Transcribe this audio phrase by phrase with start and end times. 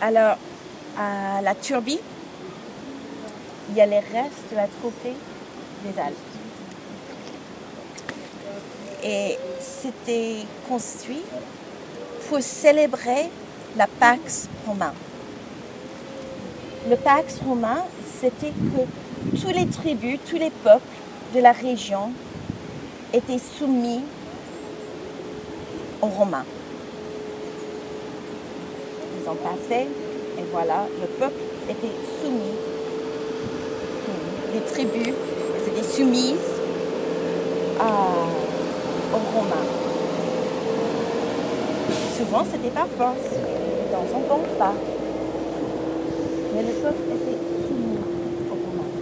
[0.00, 0.36] Alors,
[0.98, 2.00] à la Turbie,
[3.70, 5.14] il y a les restes de la trophée
[5.84, 6.16] des Alpes.
[9.02, 11.22] Et c'était construit
[12.28, 13.30] pour célébrer
[13.76, 14.94] la Pax Romain.
[16.88, 17.84] Le Pax Romain,
[18.20, 20.82] c'était que tous les tribus, tous les peuples
[21.34, 22.12] de la région
[23.12, 24.02] étaient soumis
[26.00, 26.44] aux Romains.
[29.34, 29.88] Ils ont passé,
[30.38, 32.56] et voilà, le peuple était soumis.
[34.52, 35.14] Les tribus
[35.66, 36.60] étaient soumises
[37.80, 39.66] aux Romains.
[42.16, 43.34] Souvent, c'était par force,
[43.92, 44.20] dans son
[44.58, 44.74] pas.
[46.54, 47.98] Mais le peuple était soumis
[48.50, 48.92] aux Romains.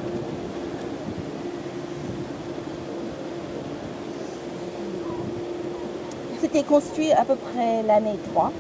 [6.41, 8.53] C'était construit à peu près l'année 3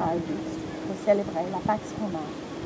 [0.00, 0.59] à Auguste
[1.04, 2.20] célébrer la Pax Romaine,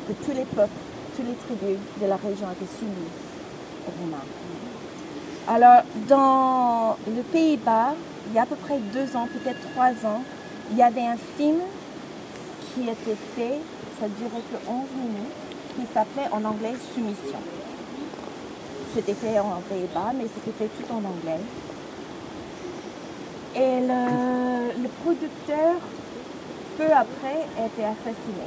[0.09, 0.71] que tous les peuples,
[1.17, 3.11] toutes les tribus de la région étaient soumis
[3.87, 4.27] aux Romains.
[5.47, 7.95] Alors, dans le Pays-Bas,
[8.29, 10.23] il y a à peu près deux ans, peut-être trois ans,
[10.71, 11.61] il y avait un film
[12.75, 13.61] qui était fait,
[14.01, 15.33] ça durait que 11 minutes,
[15.77, 17.39] qui s'appelait en anglais Soumission.
[18.95, 21.41] C'était fait en Pays-Bas, mais c'était fait tout en anglais.
[23.57, 25.75] Et le producteur,
[26.77, 28.47] peu après, a été assassiné.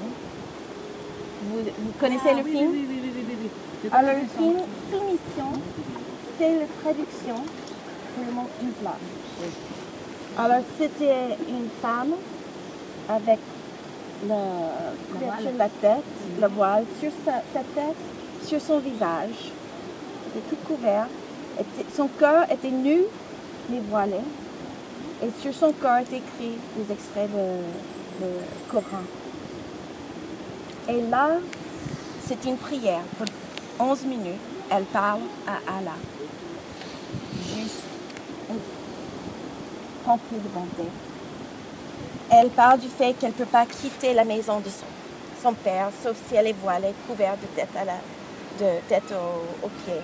[1.44, 3.50] Vous, vous connaissez le film Oui, oui, oui, oui, oui,
[3.84, 3.90] oui.
[3.92, 4.58] Alors, le film
[4.92, 5.62] Soumission,
[6.38, 7.36] c'est la traduction
[8.16, 9.00] pour le mot islam.
[10.38, 12.14] Alors, c'était une femme
[13.10, 13.40] avec
[14.24, 16.04] le couverture de la tête,
[16.42, 17.96] le voile sur sa, sa tête,
[18.46, 19.52] sur son visage.
[20.34, 21.08] C'était tout couvert.
[21.60, 23.02] Était- son corps était nu,
[23.70, 24.18] mais voilé.
[25.24, 27.62] Et sur son corps étaient écrits des extraits de,
[28.20, 29.04] de Coran.
[30.90, 31.32] Et là,
[32.26, 33.28] c'est une prière pour
[33.88, 34.40] 11 minutes.
[34.70, 35.96] Elle parle à Allah.
[37.56, 37.84] Juste
[40.06, 40.90] remplie de bonté.
[42.30, 44.70] Elle parle du fait qu'elle ne peut pas quitter la maison de
[45.42, 47.94] son, père, sauf si elle est voilée, couverte de tête, à la,
[48.60, 50.02] de tête aux au pieds.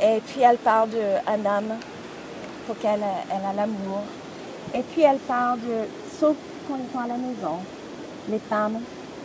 [0.00, 1.74] Et puis elle parle d'un homme
[2.66, 4.02] pour qu'elle elle a l'amour.
[4.74, 5.86] Et puis elle parle de,
[6.18, 6.36] sauf
[6.66, 7.58] quand ils sont à la maison,
[8.28, 8.78] les femmes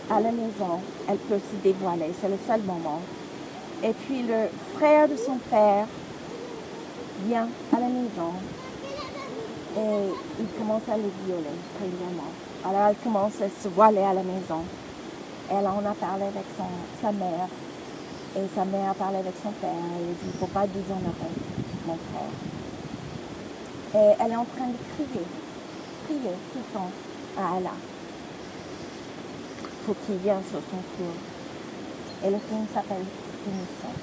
[0.09, 3.01] à la maison, elles peuvent se dévoiler, c'est le seul moment.
[3.83, 5.85] Et puis le frère de son père
[7.25, 8.33] vient à la maison
[9.77, 12.31] et il commence à les violer régulièrement.
[12.65, 14.63] Alors elle commence à se voiler à la maison.
[15.49, 16.65] Elle en a parlé avec son,
[17.01, 17.47] sa mère
[18.35, 19.69] et sa mère a parlé avec son père
[19.99, 21.31] il dit il ne faut pas déshonorer
[21.85, 22.33] mon frère.
[23.95, 25.25] Et elle est en train de crier,
[26.07, 26.91] crier tout le temps
[27.37, 27.77] Allah
[29.85, 31.13] pour qu'il vienne sur son tour.
[32.25, 33.05] Et le film s'appelle
[33.43, 33.93] Soumission.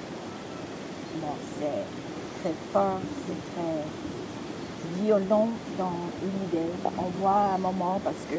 [1.21, 6.71] Bon, c'est très fort, c'est très violent dans l'idée.
[6.97, 8.37] On voit un moment parce que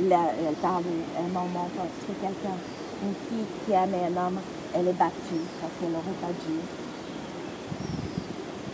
[0.00, 2.56] elle parle d'un moment parce que quelqu'un,
[3.02, 4.40] une fille qui aimait un homme,
[4.74, 6.58] elle est battue parce qu'elle n'aurait pas dû.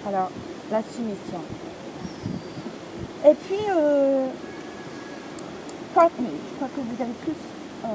[0.09, 0.31] Alors,
[0.71, 1.41] la soumission.
[3.27, 4.29] Et puis, euh,
[5.99, 7.43] Courtney, je crois que vous avez tous
[7.85, 7.89] euh,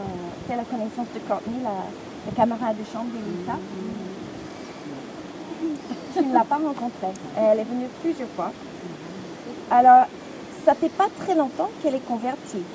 [0.45, 1.87] fait la connaissance de Courtney, la,
[2.25, 3.57] la camarade de chambre d'Elisa.
[6.13, 7.13] Tu ne l'as pas rencontrée.
[7.37, 8.51] Elle est venue plusieurs fois.
[9.71, 10.07] Alors,
[10.65, 12.65] ça fait pas très longtemps qu'elle est convertie.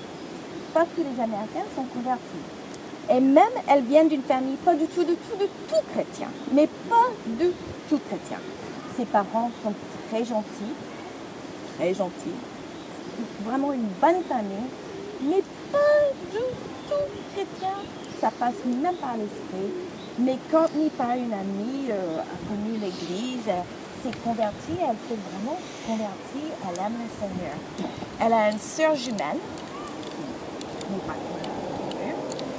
[0.72, 2.44] Pas tous les Américains sont convertis.
[3.10, 6.28] Et même, elle vient d'une famille pas du tout, du tout, du tout chrétien.
[6.52, 7.50] Mais pas du
[7.90, 8.38] tout chrétien.
[8.96, 9.74] Ses parents sont
[10.08, 10.72] très gentils.
[11.76, 12.38] Très gentils.
[13.44, 14.68] Vraiment une bonne famille.
[15.20, 15.42] Mais
[15.72, 15.78] pas
[16.32, 16.38] du
[16.88, 16.94] tout
[17.34, 17.74] chrétien.
[18.20, 19.72] Ça passe même par l'esprit.
[20.18, 23.60] Mais quand ni par une amie euh, a connu l'église, euh,
[24.02, 27.54] s'est convertie, elle s'est vraiment convertie, elle aime le Seigneur.
[28.20, 29.38] Elle a une sœur jumelle.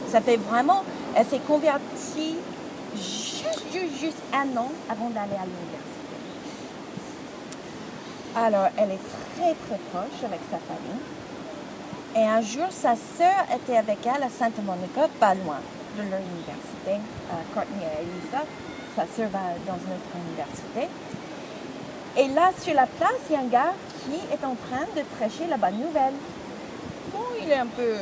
[0.07, 0.83] Ça fait vraiment,
[1.16, 2.36] elle s'est convertie
[2.95, 5.89] juste, juste, juste un an avant d'aller à l'université.
[8.36, 11.19] Alors, elle est très, très proche avec sa famille.
[12.15, 15.59] Et un jour, sa sœur était avec elle à Santa Monica, pas loin
[15.95, 17.00] de leur université,
[17.53, 18.44] Courtney et Elisa.
[18.95, 20.89] Sa sœur va dans une autre université.
[22.17, 23.73] Et là, sur la place, il y a un gars
[24.03, 26.13] qui est en train de prêcher la bonne nouvelle.
[27.13, 27.94] Bon, il est un peu...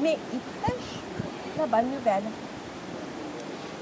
[0.00, 1.00] Mais il prêche
[1.58, 2.24] la bonne nouvelle.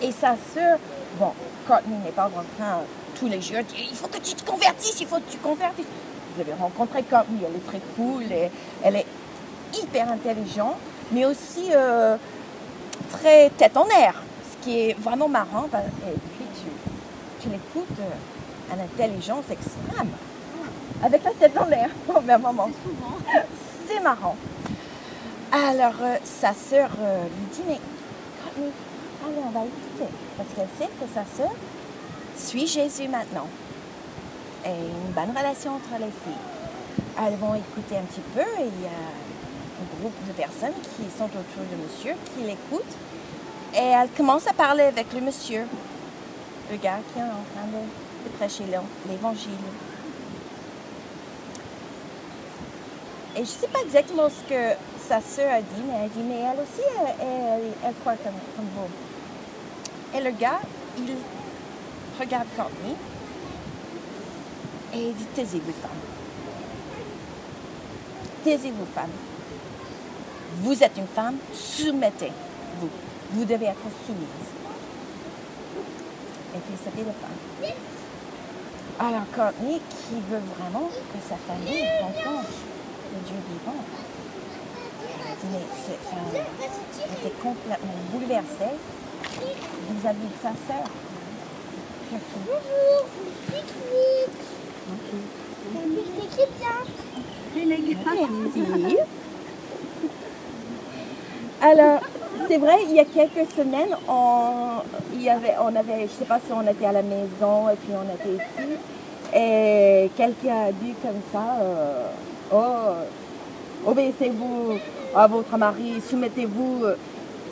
[0.03, 0.79] Et sa sœur,
[1.19, 1.33] bon,
[1.69, 2.81] Courtney n'est pas en train
[3.19, 5.37] tous les jours de dire il faut que tu te convertisses, il faut que tu
[5.37, 5.87] te convertisses.
[6.35, 8.51] Vous avez rencontré Courtney, elle est très cool, et
[8.83, 9.07] elle est
[9.79, 10.77] hyper intelligent,
[11.13, 12.17] mais aussi euh,
[13.11, 14.15] très tête en air,
[14.51, 15.67] ce qui est vraiment marrant.
[15.67, 20.11] Et puis tu, tu l'écoutes euh, à l'intelligence extrême,
[21.03, 22.71] avec la tête en l'air au même moment.
[22.85, 23.17] Souvent.
[23.89, 24.37] C'est marrant.
[25.53, 27.81] Alors, euh, sa sœur euh, lui dit, mais
[28.41, 28.71] Courtney,
[29.27, 30.09] allez, on va écouter.
[30.37, 31.53] Parce qu'elle sait que sa sœur
[32.37, 33.49] suit Jésus maintenant.
[34.65, 37.17] Et une bonne relation entre les filles.
[37.19, 38.71] Elles vont écouter un petit peu et
[40.01, 42.97] groupe de personnes qui sont autour de monsieur qui l'écoutent.
[43.75, 45.65] Et elle commence à parler avec le monsieur,
[46.71, 48.79] le gars qui est en train de, prêcher l'é-
[49.09, 49.51] l'évangile.
[53.35, 54.75] Et je ne sais pas exactement ce que
[55.09, 56.87] sa sœur a dit, mais elle dit, mais elle aussi,
[57.85, 60.19] elle, croit comme, comme vous.
[60.19, 60.61] Et le gars,
[60.99, 61.15] il
[62.19, 62.97] regarde Courtney
[64.93, 65.91] et il dit, taisez-vous, femme.
[68.43, 69.11] Taisez-vous, femme.
[70.59, 72.89] Vous êtes une femme, soumettez-vous.
[73.33, 74.49] Vous devez être soumise.
[76.55, 77.71] Et puis, c'était le femme.
[78.99, 82.51] Alors, Courtney, qui veut vraiment que sa famille rencontre
[83.15, 83.81] le Dieu vivant,
[85.05, 85.99] elle a dit, mais c'est-
[87.05, 88.77] elle était complètement bouleversée
[89.91, 90.85] vis-à-vis de sa sœur.
[92.13, 93.07] Bonjour,
[93.47, 94.41] pique-nique.
[96.31, 97.65] Qui bien.
[97.65, 98.97] Les gars, Merci.
[101.63, 102.01] Alors,
[102.49, 104.81] c'est vrai, il y a quelques semaines, on,
[105.15, 107.77] il y avait, on avait, je sais pas si on était à la maison et
[107.77, 108.71] puis on était ici,
[109.35, 112.07] et quelqu'un a dit comme ça, euh,
[112.53, 114.79] oh, obéissez-vous
[115.15, 116.87] à votre mari, soumettez-vous.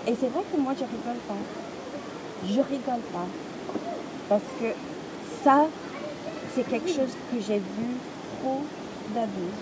[0.06, 1.34] Et c'est vrai que moi, je rigole pas.
[2.44, 3.26] Je rigole pas.
[4.28, 4.72] Parce que
[5.44, 5.66] ça,
[6.54, 7.96] c'est quelque chose que j'ai vu
[8.40, 8.62] trop
[9.14, 9.52] d'abus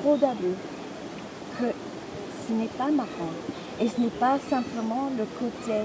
[0.00, 0.56] trop d'abus
[2.46, 3.34] ce n'est pas marrant.
[3.80, 5.80] Et ce n'est pas simplement le côté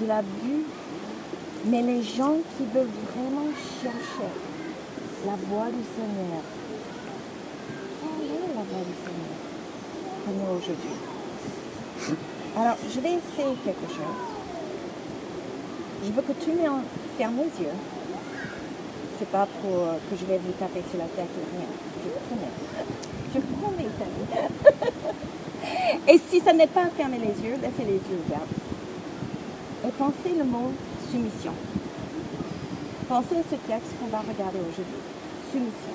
[0.00, 0.64] de l'abus,
[1.66, 3.50] mais les gens qui veulent vraiment
[3.82, 4.30] chercher
[5.26, 6.42] la voix du Seigneur.
[8.54, 9.38] La voix du Seigneur
[10.56, 10.96] aujourd'hui?
[12.56, 14.18] Alors, je vais essayer quelque chose.
[16.04, 16.82] Je veux que tout le monde
[17.16, 17.72] ferme les yeux.
[19.18, 21.66] C'est pas pour euh, que je vais vous taper sur la tête ou rien.
[22.04, 22.54] Je promets.
[23.34, 23.88] Je promets.
[26.08, 28.40] Et si ça n'est pas fermer les yeux, laissez les yeux ouverts.
[29.86, 30.72] Et pensez le mot
[31.10, 31.52] soumission.
[33.08, 35.00] Pensez à ce texte qu'on va regarder aujourd'hui.
[35.50, 35.94] Soumission.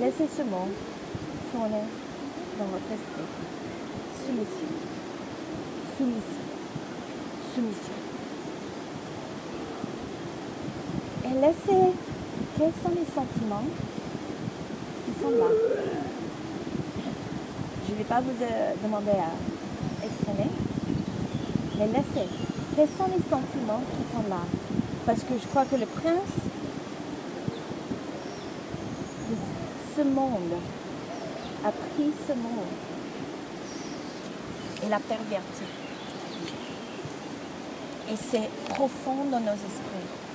[0.00, 0.68] Laissez ce mot
[1.52, 1.84] tourner
[2.58, 3.26] dans votre esprit.
[4.26, 4.68] Soumission.
[5.96, 6.44] Soumission.
[7.54, 7.94] Soumission.
[11.24, 11.92] Et laissez
[12.58, 13.64] quels sont les sentiments
[15.30, 15.46] là.
[17.86, 20.50] Je ne vais pas vous euh, demander à exprimer,
[21.78, 22.28] mais laissez.
[22.76, 24.42] Sont les sentiments qui sont là?
[25.06, 26.36] Parce que je crois que le prince
[29.30, 29.36] de
[29.96, 30.60] ce monde
[31.64, 32.74] a pris ce monde
[34.84, 35.64] et l'a perverti.
[38.10, 40.25] Et c'est profond dans nos esprits.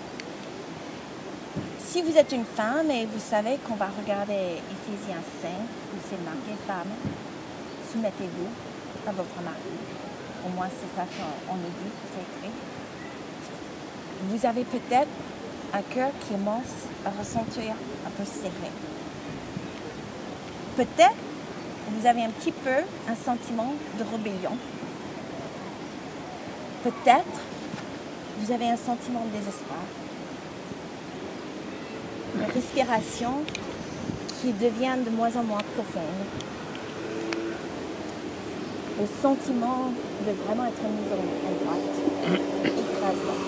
[1.91, 6.23] Si vous êtes une femme et vous savez qu'on va regarder Éphésiens 5, où c'est
[6.23, 6.87] marqué femme,
[7.91, 9.75] soumettez-vous à votre mari.
[10.45, 12.55] Au moins, c'est ça qu'on nous dit, c'est écrit.
[14.29, 15.09] Vous avez peut-être
[15.73, 17.73] un cœur qui commence à ressentir
[18.07, 18.71] un peu serré.
[20.77, 21.19] Peut-être
[21.89, 24.55] vous avez un petit peu un sentiment de rébellion.
[26.83, 27.41] Peut-être
[28.39, 29.79] vous avez un sentiment de désespoir
[32.53, 33.43] respiration
[34.41, 36.03] qui devient de moins en moins profonde.
[38.99, 39.91] Le sentiment
[40.25, 41.95] de vraiment être mis en, droite,
[42.65, 43.39] écrasement.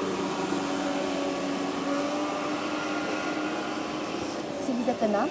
[4.65, 5.29] Si vous êtes un homme,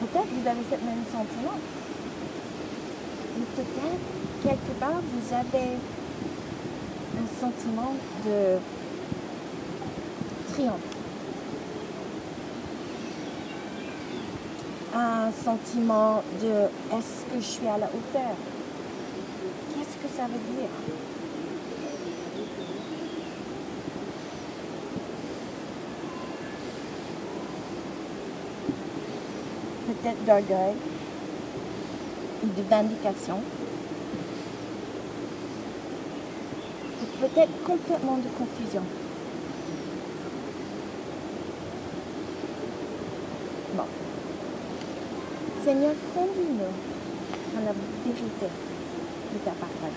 [0.00, 1.58] peut-être vous avez ce même sentiment.
[3.38, 5.76] Mais peut-être, quelque part, vous avez
[7.18, 7.94] un sentiment
[8.24, 8.58] de
[14.94, 16.48] Un sentiment de
[16.96, 18.34] est-ce que je suis à la hauteur?
[19.74, 20.70] Qu'est-ce que ça veut dire?
[29.86, 30.74] Peut-être d'orgueil
[32.42, 33.40] ou de vindication.
[37.20, 38.82] Peut-être complètement de confusion.
[45.66, 46.74] Seigneur, conduis-nous
[47.52, 48.46] dans la vérité
[49.34, 49.90] de ta parole.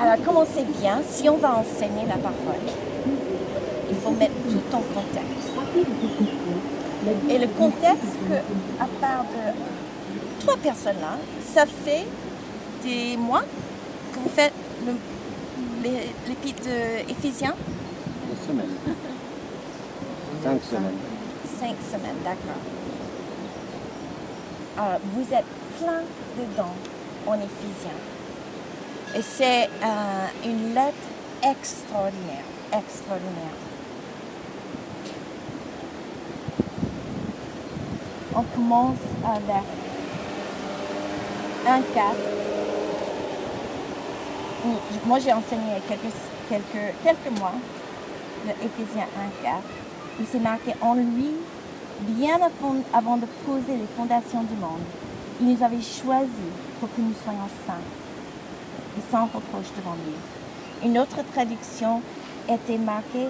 [0.00, 2.34] Alors, comme on sait bien, si on va enseigner la parole,
[3.88, 5.52] il faut mettre tout en contexte.
[7.30, 11.18] Et le contexte, que, à part de trois personnes là,
[11.54, 12.04] ça fait
[12.82, 13.44] des mois
[14.12, 14.52] que vous faites
[16.28, 17.54] l'épître d'Éphésiens
[18.28, 18.76] Des semaines.
[20.42, 20.98] Cinq semaines.
[21.58, 22.62] Cinq semaines, d'accord.
[24.78, 25.44] Alors, vous êtes
[25.80, 26.02] plein
[26.38, 26.74] dedans
[27.26, 28.00] en Éphésiens.
[29.14, 31.06] Et c'est euh, une lettre
[31.42, 33.56] extraordinaire, extraordinaire.
[38.34, 39.64] On commence avec
[41.66, 42.16] 1, 4.
[45.06, 47.52] Moi, j'ai enseigné quelques, mois
[48.44, 49.06] de Éphésiens
[49.42, 49.56] 1, 4
[50.18, 51.30] où c'est marqué en lui,
[52.00, 52.38] bien
[52.92, 54.80] avant de poser les fondations du monde,
[55.40, 56.30] il nous avait choisis
[56.80, 57.74] pour que nous soyons saints
[58.96, 60.88] et sans reproche devant lui.
[60.88, 62.00] Une autre traduction
[62.48, 63.28] était marquée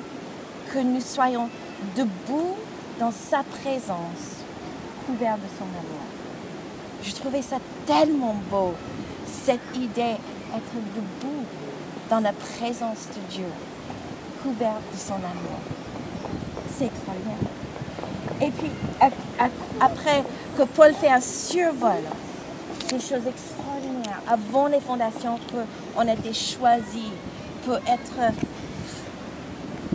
[0.73, 1.49] que nous soyons
[1.97, 2.55] debout
[2.99, 4.45] dans sa présence,
[5.07, 6.07] couverts de son amour.
[7.03, 8.75] Je trouvais ça tellement beau,
[9.27, 10.17] cette idée
[10.55, 11.45] être debout
[12.11, 13.47] dans la présence de Dieu,
[14.43, 15.61] couvert de son amour.
[16.77, 17.37] C'est extraordinaire.
[18.41, 18.71] Et puis,
[19.81, 20.23] après
[20.57, 22.03] que Paul fait un survol,
[22.89, 25.39] des choses extraordinaires, avant les fondations,
[25.95, 27.11] qu'on a été choisis
[27.65, 28.35] pour être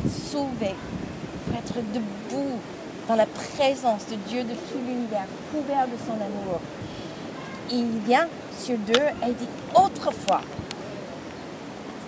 [0.10, 0.76] sauvés,
[1.46, 2.60] pour être debout
[3.08, 6.60] dans la présence de Dieu de tout l'univers, couvert de son amour.
[7.70, 8.28] Il vient
[8.62, 8.94] sur deux
[9.28, 10.42] et dit autrefois,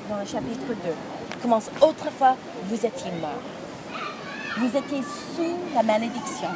[0.10, 0.74] dans le chapitre 2,
[1.32, 3.42] il commence autrefois, vous étiez morts.
[4.60, 6.50] Vous étiez sous la malédiction.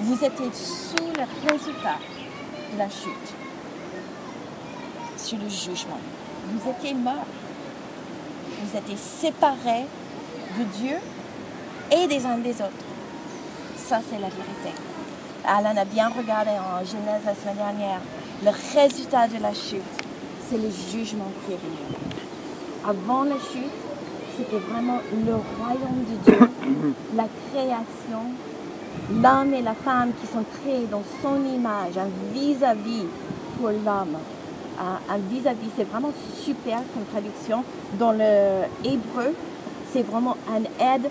[0.00, 1.98] Vous étiez sous le résultat
[2.72, 3.34] de la chute,
[5.16, 6.00] sur le jugement.
[6.48, 7.26] Vous étiez morts.
[8.62, 9.86] Vous étiez séparés
[10.58, 10.96] de Dieu
[11.92, 12.84] et des uns des autres.
[13.76, 14.76] Ça, c'est la vérité.
[15.46, 18.00] Alan a bien regardé en Genèse la semaine dernière.
[18.42, 19.82] Le résultat de la chute,
[20.48, 21.76] c'est le jugement qui est venu.
[22.88, 23.70] Avant la chute,
[24.34, 28.32] c'était vraiment le royaume de Dieu, la création,
[29.12, 33.04] l'homme et la femme qui sont créés dans son image, un vis-à-vis
[33.58, 34.16] pour l'homme.
[34.78, 37.62] Un vis-à-vis, c'est vraiment super comme traduction.
[37.98, 39.34] Dans le hébreu,
[39.92, 41.10] c'est vraiment un aide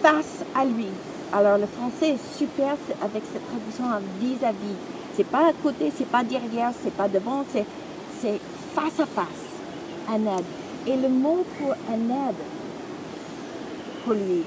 [0.00, 0.86] face à lui.
[1.32, 4.76] Alors le français est super avec cette traduction un vis-à-vis.
[5.16, 7.64] C'est pas à côté, c'est pas derrière, c'est pas devant, c'est
[8.20, 8.38] c'est
[8.74, 9.26] face à face,
[10.08, 10.44] un aide.
[10.86, 12.36] Et le mot pour un aide,
[14.04, 14.42] pour lui,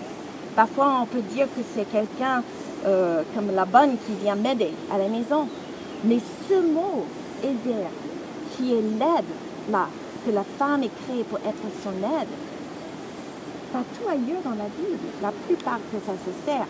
[0.55, 2.43] parfois on peut dire que c'est quelqu'un
[2.85, 5.47] euh, comme la bonne qui vient m'aider à la maison.
[6.03, 7.05] Mais ce mot,
[7.41, 7.87] Ézer,
[8.55, 9.31] qui est l'aide,
[9.71, 9.87] là,
[10.25, 12.27] que la femme est créée pour être son aide,
[13.71, 16.67] partout ailleurs dans la Bible, la plupart que ça se sert,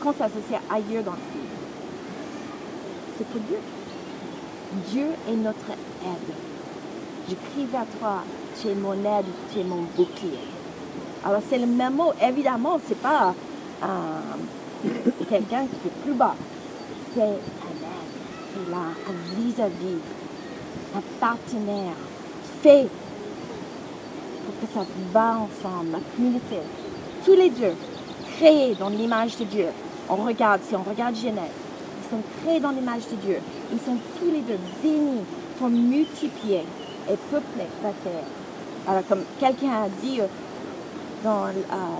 [0.00, 1.41] quand ça se sert ailleurs dans la Bible,
[3.16, 3.58] c'est pour Dieu.
[4.90, 6.34] Dieu est notre aide.
[7.28, 8.22] Je crie vers toi,
[8.60, 10.38] tu es mon aide, tu es mon bouclier.
[11.24, 13.34] Alors c'est le même mot, évidemment, c'est pas
[13.82, 14.86] euh,
[15.28, 16.34] quelqu'un qui est plus bas.
[17.14, 17.38] C'est un aide,
[18.52, 19.98] qui est là, un vis-à-vis,
[20.96, 21.94] un partenaire
[22.62, 22.88] fait
[24.44, 26.56] pour que ça va ensemble, la communauté.
[27.24, 27.74] Tous les deux,
[28.36, 29.68] créés dans l'image de Dieu.
[30.08, 31.61] On regarde, si on regarde Genèse,
[32.12, 33.38] sont créés dans l'image de Dieu.
[33.72, 35.24] Ils sont tous les deux bénis
[35.58, 36.64] pour multiplier
[37.10, 38.28] et peupler la terre.
[38.86, 40.26] Alors, comme quelqu'un a dit euh,
[41.24, 41.52] dans euh,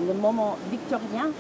[0.07, 1.31] le moment victorien,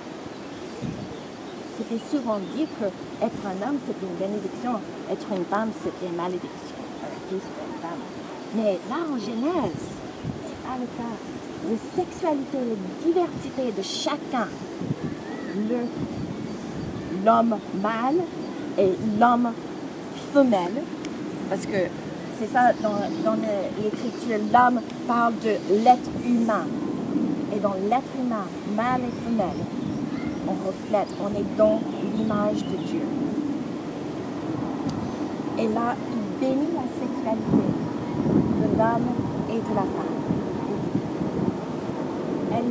[1.76, 2.86] c'était souvent dit que
[3.24, 6.48] être un homme, c'était une bénédiction, être une femme, c'était une malédiction.
[7.80, 8.02] Femme.
[8.54, 9.82] Mais là, en Genèse,
[10.46, 11.16] c'est pas le cas.
[11.66, 14.48] La sexualité, la diversité de chacun,
[17.24, 18.20] l'homme mâle
[18.78, 19.50] et l'homme
[20.32, 20.82] femelle,
[21.48, 21.88] parce que
[22.38, 23.36] c'est ça dans,
[23.82, 26.64] l'écriture, l'homme parle de l'être humain.
[27.54, 29.62] Et dans l'être humain, mâle et femelle,
[30.48, 31.80] on reflète, on est dans
[32.16, 33.02] l'image de Dieu.
[35.58, 37.68] Et là, il bénit la sexualité
[38.60, 39.08] de l'homme
[39.50, 40.16] et de la femme.
[42.50, 42.70] Elle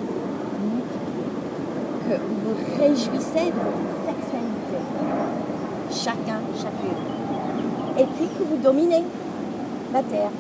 [0.68, 1.32] multiplie.
[2.10, 5.41] Que vous réjouissez de votre sexualité.
[5.92, 6.98] Chacun, chacune.
[8.00, 9.04] Et puis que vous dominez
[9.94, 10.32] la terre.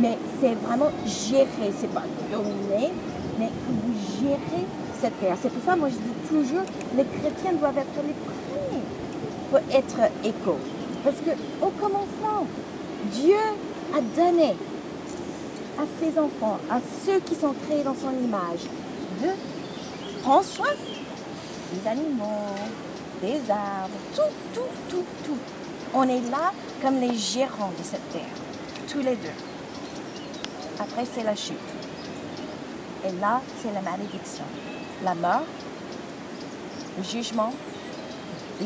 [0.00, 2.92] Mais c'est vraiment gérer, c'est pas dominer,
[3.38, 4.66] mais que vous gérez
[5.00, 5.36] cette terre.
[5.40, 6.64] C'est pour ça, moi, je dis toujours,
[6.96, 8.82] les chrétiens doivent être les premiers
[9.50, 10.56] pour être éco.
[11.04, 11.30] Parce que
[11.64, 12.46] au commencement,
[13.12, 13.36] Dieu
[13.94, 14.56] a donné
[15.78, 18.64] à ses enfants, à ceux qui sont créés dans son image,
[19.22, 19.28] de
[20.22, 20.70] prendre soin
[21.72, 22.24] des animaux,
[23.20, 24.22] des arbres, tout,
[24.54, 25.38] tout, tout, tout.
[25.94, 26.52] On est là
[26.82, 28.22] comme les gérants de cette terre,
[28.90, 29.36] tous les deux.
[30.80, 31.56] Après, c'est la chute.
[33.06, 34.44] Et là, c'est la malédiction.
[35.04, 35.44] La mort,
[36.98, 37.52] le jugement,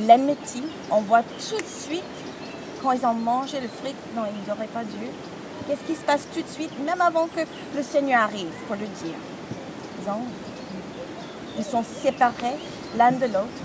[0.07, 0.63] l'amitié.
[0.91, 2.03] On voit tout de suite
[2.83, 5.07] quand ils ont mangé le fruit, non, ils n'auraient pas dû.
[5.67, 7.41] Qu'est-ce qui se passe tout de suite, même avant que
[7.77, 9.19] le Seigneur arrive, pour le dire?
[10.03, 10.25] Ils, ont-
[11.59, 12.57] ils sont séparés
[12.97, 13.63] l'un de l'autre.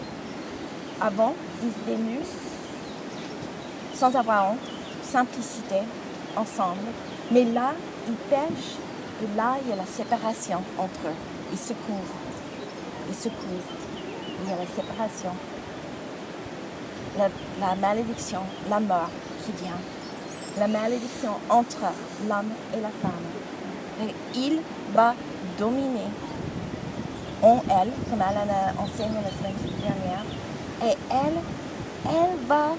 [1.06, 2.26] Avant, ils étaient nus,
[3.94, 4.60] sans avoir honte,
[5.04, 5.82] simplicité,
[6.38, 6.80] ensemble.
[7.30, 7.74] Mais là,
[8.08, 8.78] ils pêchent,
[9.22, 11.16] et là, il y a la séparation entre eux.
[11.52, 12.20] Ils se couvrent.
[13.10, 13.76] Ils se couvrent.
[14.44, 15.32] Il y a la séparation.
[17.60, 19.10] La, malédiction, la mort
[19.46, 19.80] qui vient.
[20.58, 21.82] La malédiction entre
[22.30, 24.08] l'homme et la femme.
[24.36, 24.62] Il
[24.94, 25.16] va
[25.60, 26.08] dominer
[27.42, 30.24] en elle, comme elle a enseigné la semaine dernière.
[30.82, 31.40] Et elle,
[32.06, 32.70] elle va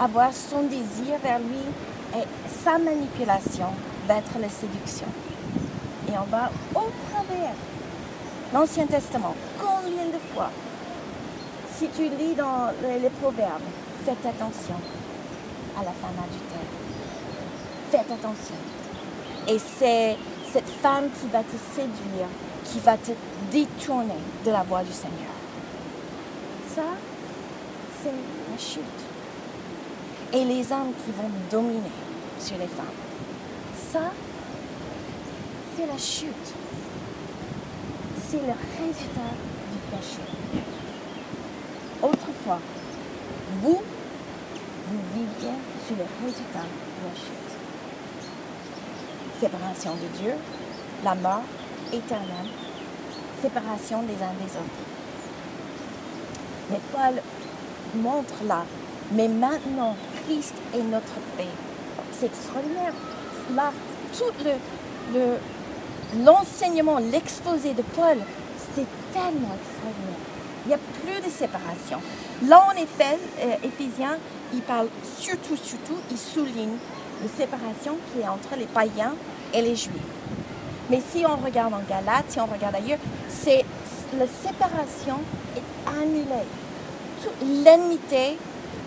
[0.00, 1.64] avoir son désir vers lui
[2.16, 2.24] et
[2.64, 3.68] sa manipulation
[4.06, 5.06] va être la séduction.
[6.08, 7.54] Et on va au travers
[8.52, 10.50] l'Ancien Testament, combien de fois,
[11.76, 13.62] si tu lis dans les, les proverbes,
[14.04, 14.76] faites attention
[15.76, 16.70] à la femme adultère.
[17.90, 18.54] Faites attention.
[19.48, 20.16] Et c'est
[20.52, 22.28] cette femme qui va te séduire,
[22.64, 23.10] qui va te
[23.50, 25.33] détourner de la voie du Seigneur.
[26.74, 26.82] Ça,
[28.02, 28.82] c'est la chute
[30.32, 31.92] et les hommes qui vont dominer
[32.40, 32.86] sur les femmes.
[33.92, 34.10] Ça,
[35.76, 36.52] c'est la chute.
[38.28, 39.30] C'est le résultat
[39.70, 40.22] du péché.
[42.02, 42.58] Autrefois,
[43.62, 43.80] vous,
[44.88, 45.54] vous viviez
[45.86, 47.52] sur le résultat de la chute.
[49.40, 50.32] Séparation de Dieu,
[51.04, 51.44] la mort
[51.92, 52.50] éternelle,
[53.40, 54.93] séparation des uns des autres.
[56.70, 57.20] Mais Paul
[58.02, 58.64] montre là,
[59.12, 61.44] mais maintenant, Christ est notre paix.
[62.12, 62.92] C'est extraordinaire.
[63.54, 63.72] Là,
[64.16, 68.18] tout le, le- l'enseignement, l'exposé de Paul,
[68.74, 70.20] c'est tellement extraordinaire.
[70.64, 72.00] Il n'y a plus de séparation.
[72.48, 74.16] Là, en effet, euh, Éphésiens,
[74.54, 76.76] il parle surtout, surtout, il souligne
[77.22, 79.14] la séparation qui est entre les païens
[79.52, 79.92] et les juifs.
[80.90, 82.98] Mais si on regarde en Galate, si on regarde ailleurs,
[83.28, 83.64] c'est
[84.18, 85.20] la séparation
[85.84, 86.46] est annulée.
[87.22, 88.36] Toute l'enmité,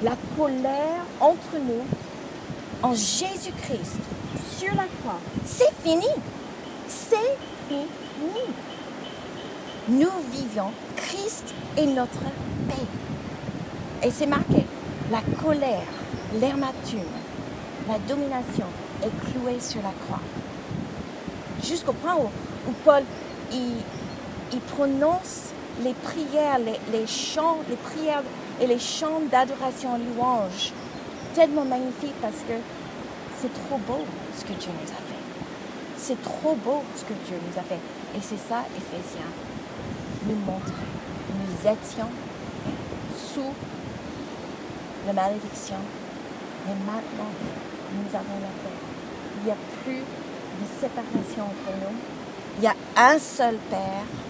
[0.04, 1.84] la colère entre nous,
[2.84, 3.98] en Jésus-Christ,
[4.58, 6.08] sur la croix, c'est fini.
[6.88, 7.86] C'est fini.
[9.90, 12.20] Nous vivions, Christ est notre
[12.68, 14.06] paix.
[14.08, 14.66] Et c'est marqué,
[15.12, 15.88] la colère,
[16.40, 17.00] l'amertume,
[17.88, 18.66] la domination
[19.04, 20.22] est clouée sur la croix.
[21.64, 22.26] Jusqu'au point où,
[22.70, 23.04] où Paul,
[23.52, 25.47] il prononce
[25.84, 28.24] les prières, les, chants, les prières
[28.62, 30.72] et les chants d'adoration louange.
[31.36, 32.54] Tellement magnifique parce que
[33.42, 34.04] c'est trop beau
[34.38, 35.22] ce que Dieu nous a fait.
[35.98, 37.80] C'est trop beau ce que Dieu nous a fait.
[38.16, 39.32] Et c'est ça, Éphésiens,
[40.28, 40.74] nous montre.
[41.30, 42.10] Nous étions
[43.34, 43.54] sous
[45.06, 45.76] la malédiction,
[46.66, 47.32] mais maintenant,
[47.94, 48.78] nous avons la paix.
[49.40, 51.98] Il n'y a plus de séparation entre nous.
[52.58, 54.27] Il y a un seul Père.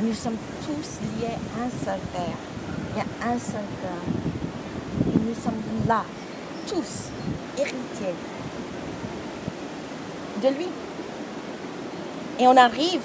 [0.00, 2.36] Nous sommes tous liés à un seul Père.
[2.96, 4.02] Y a un seul cœur.
[5.06, 6.04] Et nous sommes là,
[6.66, 7.10] tous,
[7.56, 8.16] héritiers
[10.42, 10.66] de lui.
[12.40, 13.02] Et on arrive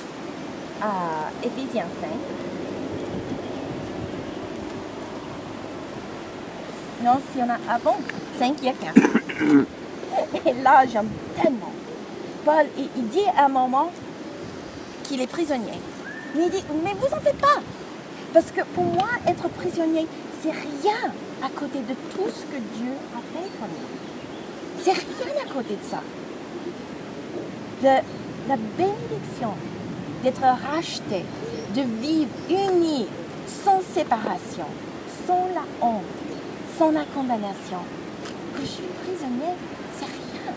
[0.82, 2.10] à Éphésiens 5.
[7.04, 7.97] Non, si on a avant
[8.39, 8.95] 5, il y a 4.
[10.47, 11.71] Et là, j'aime tellement.
[12.43, 13.91] Paul, il dit à un moment
[15.04, 15.80] qu'il est prisonnier.
[16.36, 17.62] Mais vous en faites pas.
[18.34, 20.08] Parce que pour moi, être prisonnier,
[20.42, 21.12] c'est rien
[21.44, 24.84] à côté de tout ce que Dieu a fait pour nous.
[24.84, 26.02] C'est rien à côté de ça.
[27.82, 28.04] De,
[28.48, 29.54] la bénédiction
[30.24, 31.24] d'être racheté,
[31.76, 33.08] de vivre uni,
[33.63, 34.65] sans séparation,
[35.26, 36.04] sans la honte,
[36.78, 37.80] sans la condamnation.
[38.56, 39.54] Que je suis prisonnier,
[39.98, 40.54] c'est rien.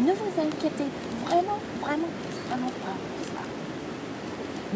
[0.00, 0.90] Ne vous inquiétez
[1.24, 2.08] vraiment, vraiment,
[2.48, 3.15] vraiment pas.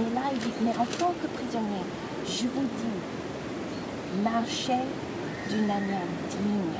[0.01, 1.85] Mais là, il dit, mais en tant que prisonnier,
[2.25, 4.81] je vous dis, marchez
[5.51, 6.73] d'une manière digne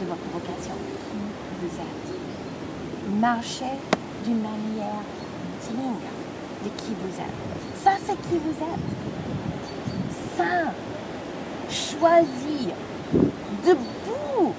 [0.00, 0.72] de votre vocation.
[0.72, 3.20] Qui vous êtes.
[3.20, 3.76] marchez
[4.24, 5.02] d'une manière
[5.68, 6.00] digne
[6.64, 7.84] de qui vous êtes.
[7.84, 8.86] Ça, c'est qui vous êtes.
[10.38, 10.72] Saint,
[11.68, 12.74] choisir,
[13.66, 14.54] debout,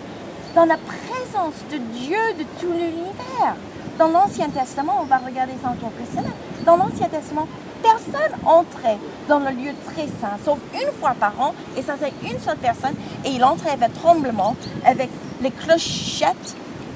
[0.53, 3.55] dans la présence de Dieu de tout l'univers.
[3.97, 6.31] Dans l'Ancien Testament, on va regarder ça en quelques semaines,
[6.65, 7.47] dans l'Ancien Testament,
[7.81, 12.13] personne entrait dans le lieu très saint, sauf une fois par an, et ça c'est
[12.29, 15.09] une seule personne, et il entrait avec tremblement, avec
[15.41, 16.55] les clochettes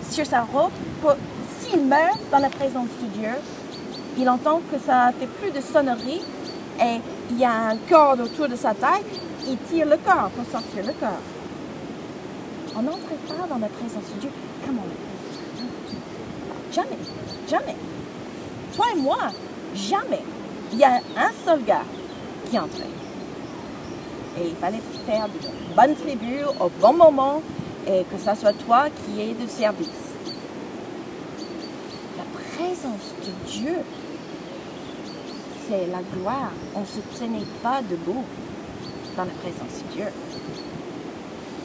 [0.09, 0.71] sur sa robe,
[1.59, 3.31] s'il meurt dans la présence de Dieu,
[4.17, 6.21] il entend que ça fait plus de sonnerie,
[6.79, 9.03] et il y a un corde autour de sa taille,
[9.47, 11.21] il tire le corps pour sortir le corps.
[12.75, 14.29] On n'entrait pas dans la présence de Dieu
[14.65, 15.11] comme on le.
[16.73, 16.97] Jamais,
[17.49, 17.75] jamais.
[18.75, 19.17] Toi et moi,
[19.75, 20.23] jamais.
[20.71, 21.83] Il y a un seul gars
[22.49, 22.83] qui entrait.
[24.39, 27.41] Et il fallait faire de bonnes tribus au bon moment
[27.87, 29.87] et que ça soit toi qui es de service.
[32.17, 32.23] La
[32.55, 33.75] présence de Dieu,
[35.67, 36.51] c'est la gloire.
[36.75, 38.23] On ne se tenait pas debout
[39.17, 40.05] dans la présence de Dieu.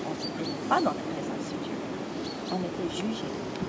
[0.07, 1.75] On ne se tenait pas dans la présence de Dieu.
[2.53, 3.25] On était jugé.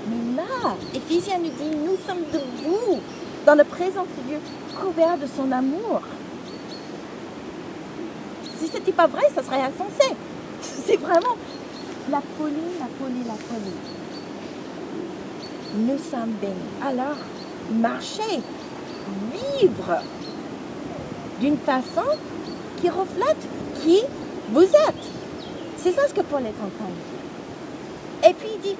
[0.09, 3.01] Mais là, Éphésiens nous dit, nous sommes debout
[3.47, 4.39] dans la présence de Dieu,
[4.77, 6.01] couverts de son amour.
[8.59, 10.13] Si ce n'était pas vrai, ça serait insensé.
[10.61, 11.37] C'est vraiment
[12.11, 13.77] la folie, la folie, la folie.
[15.77, 16.55] Nous sommes bénis.
[16.85, 17.15] Alors,
[17.71, 18.41] marchez,
[19.31, 20.01] vivre
[21.39, 22.17] d'une façon
[22.81, 23.47] qui reflète
[23.81, 24.01] qui
[24.51, 25.07] vous êtes.
[25.77, 28.29] C'est ça ce que Paul est en train de dire.
[28.29, 28.77] Et puis il dit,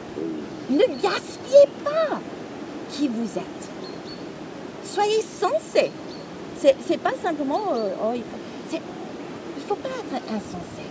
[0.72, 2.20] ne gaspillez pas
[2.92, 3.67] qui vous êtes.
[4.98, 5.92] Soyez sensés.
[6.60, 8.80] C'est, pas simplement, euh, oh, il faut,
[9.68, 10.82] faut pas être insensé.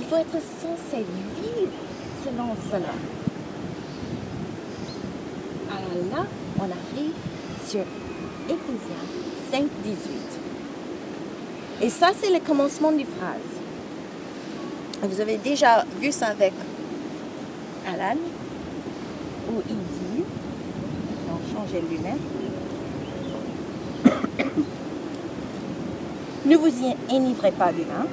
[0.00, 1.04] Il faut être sensé,
[1.42, 1.72] vivre
[2.24, 2.94] selon cela.
[5.72, 6.26] Alors là,
[6.60, 7.14] on arrive
[7.66, 7.80] sur
[8.48, 9.06] Éphésiens
[9.50, 9.98] 5, 18.
[11.82, 13.50] Et ça, c'est le commencement du phrase.
[15.02, 16.52] Vous avez déjà vu ça avec
[17.88, 18.18] Alan,
[19.50, 20.24] où il dit,
[21.28, 22.47] on changeait de
[26.48, 28.06] ne vous y enivrez pas du vin.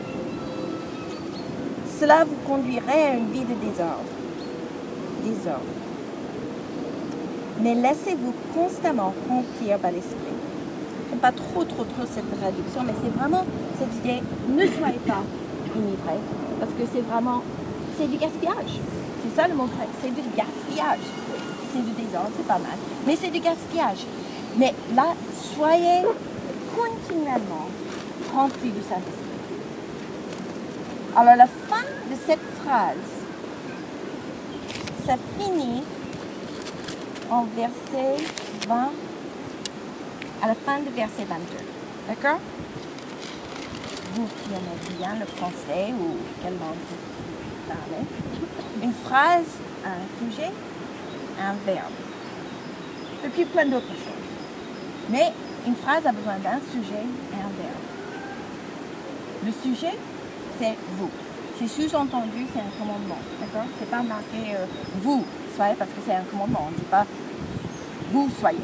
[1.99, 4.11] Cela vous conduirait à une vie de désordre.
[5.23, 5.61] Désordre.
[7.61, 10.35] Mais laissez-vous constamment remplir par l'esprit.
[11.21, 13.45] Pas trop, trop, trop cette traduction, mais c'est vraiment
[13.79, 15.23] cette idée, ne soyez pas
[15.73, 16.19] enivrés,
[16.59, 17.41] parce que c'est vraiment,
[17.97, 18.79] c'est du gaspillage.
[19.23, 19.67] C'est ça le mot
[20.03, 20.99] c'est du gaspillage.
[21.71, 24.05] C'est du désordre, c'est pas mal, mais c'est du gaspillage.
[24.57, 25.13] Mais là,
[25.55, 26.03] soyez
[26.75, 27.64] continuellement
[28.35, 28.71] du.
[31.15, 32.97] Alors la fin de cette phrase,
[35.07, 35.83] ça finit
[37.31, 38.21] en verset
[38.67, 38.91] 20,
[40.43, 41.39] à la fin du verset 22.
[42.09, 42.39] D'accord?
[44.15, 48.05] Vous qui aimez bien le français ou quelle langue vous parlez.
[48.83, 49.45] Une phrase,
[49.85, 50.51] un sujet,
[51.41, 51.93] un verbe.
[53.25, 54.29] Et puis plein d'autres choses.
[55.09, 55.31] Mais
[55.65, 57.05] une phrase a besoin d'un sujet.
[59.45, 59.93] Le sujet,
[60.59, 61.09] c'est vous.
[61.59, 63.19] C'est sous-entendu, c'est un commandement.
[63.39, 63.67] D'accord?
[63.79, 64.65] C'est pas marqué euh,
[65.03, 65.23] vous
[65.55, 66.67] soyez parce que c'est un commandement.
[66.67, 67.05] On ne dit pas
[68.11, 68.57] vous soyez.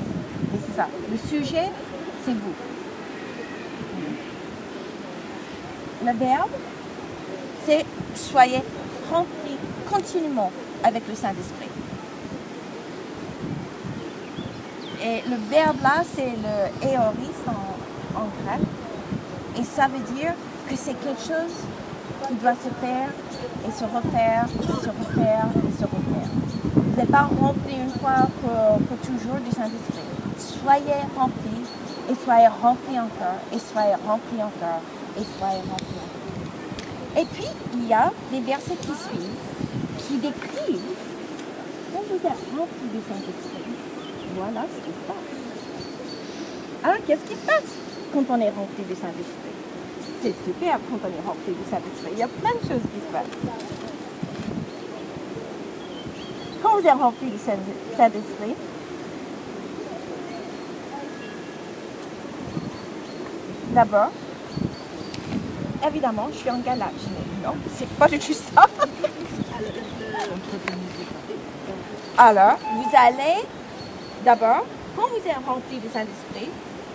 [0.52, 0.88] Mais c'est ça.
[1.10, 1.70] Le sujet,
[2.26, 2.54] c'est vous.
[6.04, 6.50] Le verbe,
[7.66, 8.62] c'est soyez
[9.12, 10.52] remplis continuellement
[10.84, 11.70] avec le Saint-Esprit.
[15.04, 17.38] Et le verbe là, c'est le éoris
[18.16, 18.62] en grec.
[19.60, 20.34] Et ça veut dire
[20.76, 21.56] c'est quelque chose
[22.28, 23.10] qui doit se faire
[23.68, 26.30] et se refaire, et se refaire, et se refaire.
[26.76, 30.08] Vous n'êtes pas rempli une fois pour, pour toujours du Saint-Esprit.
[30.38, 31.66] Soyez remplis
[32.10, 34.82] et soyez remplis encore et soyez remplis encore
[35.18, 37.22] et soyez remplis encore.
[37.22, 39.52] Et puis, il y a des versets qui suivent
[40.08, 40.96] qui décrivent
[41.94, 43.74] quand vous êtes remplis du Saint-Esprit,
[44.36, 45.32] voilà ce qui se passe.
[46.84, 47.76] Alors, qu'est-ce qui se passe
[48.14, 49.61] quand on est rempli du Saint-Esprit?
[50.22, 52.12] C'est super quand on est rempli du Saint-Esprit.
[52.14, 53.56] Il y a plein de choses qui se passent.
[56.62, 58.56] Quand vous êtes rempli Saint- Saint-Esprit,
[63.74, 64.12] d'abord,
[65.88, 66.90] évidemment, je suis en galage.
[67.10, 68.66] Mais non, c'est pas du tout ça.
[72.18, 73.42] Alors, vous allez,
[74.24, 76.50] d'abord, quand vous êtes rempli du Saint-Esprit,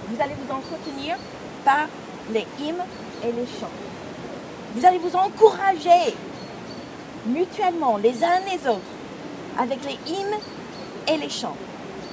[0.09, 1.17] vous allez vous entretenir
[1.65, 1.89] par
[2.33, 2.85] les hymnes
[3.23, 3.71] et les chants.
[4.75, 6.15] Vous allez vous encourager
[7.27, 8.81] mutuellement les uns les autres
[9.59, 10.39] avec les hymnes
[11.09, 11.57] et les chants.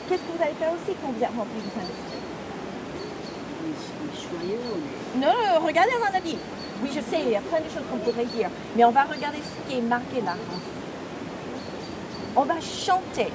[0.07, 2.13] qu'est-ce que vous allez faire aussi quand vous êtes rempli du Saint-Esprit
[5.17, 6.37] Non, non, regardez, on en a dit.
[6.81, 8.49] Oui, je sais, il y a plein de choses qu'on pourrait dire.
[8.75, 10.35] Mais on va regarder ce qui est marqué là.
[12.35, 13.25] On va chanter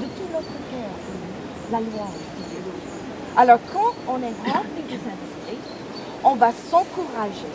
[0.00, 1.18] de tout notre cœur
[1.70, 1.88] la Dieu.
[3.36, 5.37] Alors, quand on est rempli du Saint-Esprit,
[6.24, 7.52] on va s'encourager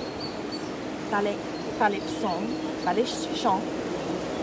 [1.12, 2.47] par les, psaumes,
[2.84, 3.62] par les chants.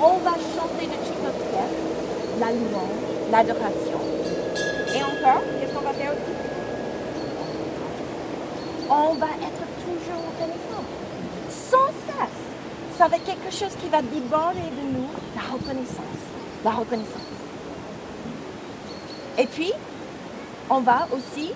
[0.01, 1.69] On va chanter de tout notre cœur
[2.39, 4.01] la louange, l'adoration.
[4.95, 6.33] Et encore, qu'est-ce qu'on va faire aussi?
[8.89, 10.85] On va être toujours reconnaissant.
[11.51, 12.41] Sans cesse.
[12.99, 16.21] Ça va être quelque chose qui va déborder de nous, la reconnaissance.
[16.65, 17.21] La reconnaissance.
[19.39, 19.73] Et puis,
[20.69, 21.53] on va aussi,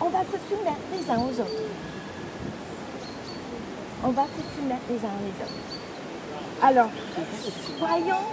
[0.00, 1.62] on va se soumettre les uns aux autres.
[4.02, 5.60] On va se soumettre les uns les autres.
[6.62, 6.90] Alors,
[7.78, 8.24] soyons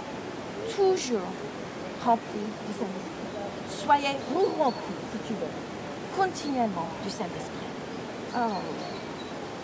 [0.74, 1.32] toujours
[2.04, 3.84] remplis du Saint-Esprit.
[3.84, 4.16] Soyez
[4.58, 5.52] remplis, si tu veux,
[6.16, 7.68] continuellement du Saint-Esprit.
[8.34, 8.84] Oh oui.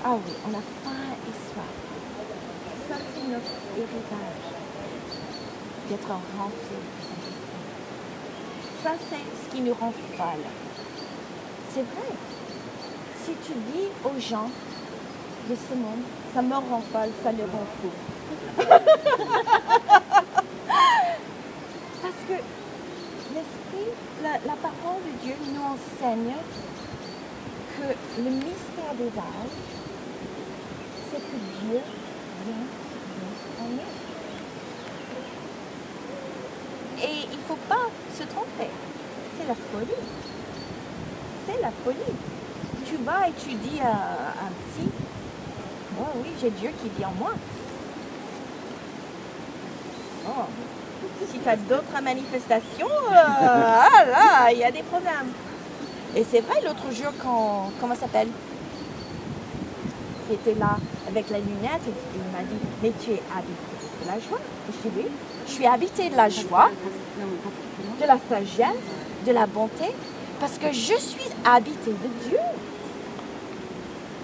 [0.05, 1.75] Ah oui, on a faim et soif.
[2.89, 4.45] Ça, c'est notre héritage
[5.89, 7.45] d'être rempli du Saint-Esprit.
[8.83, 10.74] Ça, c'est ce qui nous rend folles.
[11.75, 12.15] C'est vrai.
[13.25, 14.49] Si tu dis aux gens
[15.51, 17.91] de ce monde, ça me rend folle, ça me rend fou.
[22.01, 22.35] Parce que
[23.35, 23.91] l'Esprit,
[24.23, 26.37] la, parole de Dieu nous enseigne
[27.77, 27.87] que
[28.23, 29.59] le mystère des âges,
[31.11, 31.81] c'est que Dieu
[32.47, 32.67] vient
[33.19, 33.93] nous en nous.
[37.03, 38.71] Et il ne faut pas se tromper.
[39.37, 40.24] C'est la folie.
[41.65, 41.97] La folie.
[42.87, 44.91] Tu vas et tu dis à un petit,
[45.99, 47.33] oh oui, j'ai Dieu qui vit en moi.
[50.29, 50.45] Oh.
[51.27, 55.33] Si tu as d'autres manifestations, euh, ah là, il y a des problèmes.
[56.15, 58.29] Et c'est vrai, l'autre jour, quand, comment s'appelle?
[60.29, 60.77] Il était là
[61.09, 64.41] avec la lunette et il m'a dit, mais tu es habité de la joie.
[64.69, 65.07] Je dis oui,
[65.47, 66.71] je suis habité de la joie,
[67.99, 68.69] de la sagesse,
[69.27, 69.87] de la bonté,
[70.41, 72.39] parce que je suis habité de Dieu.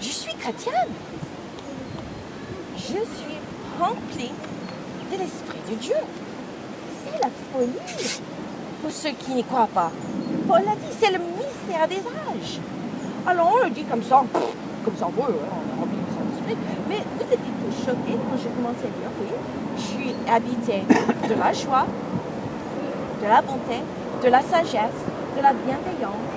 [0.01, 0.73] Je suis chrétienne.
[2.75, 3.37] Je suis
[3.79, 4.31] remplie
[5.11, 5.95] de l'Esprit de Dieu.
[7.05, 8.19] C'est la folie
[8.81, 9.91] pour ceux qui n'y croient pas.
[10.47, 12.59] Paul a dit, c'est le mystère des âges.
[13.27, 14.23] Alors on le dit comme ça,
[14.83, 16.57] comme ça, oui, on Saint-Esprit.
[16.89, 19.27] Mais vous étiez choqués quand j'ai commencé à dire, oui,
[19.77, 20.83] je suis habité
[21.29, 21.85] de la joie,
[23.21, 23.81] de la bonté,
[24.23, 26.31] de la sagesse, de la bienveillance,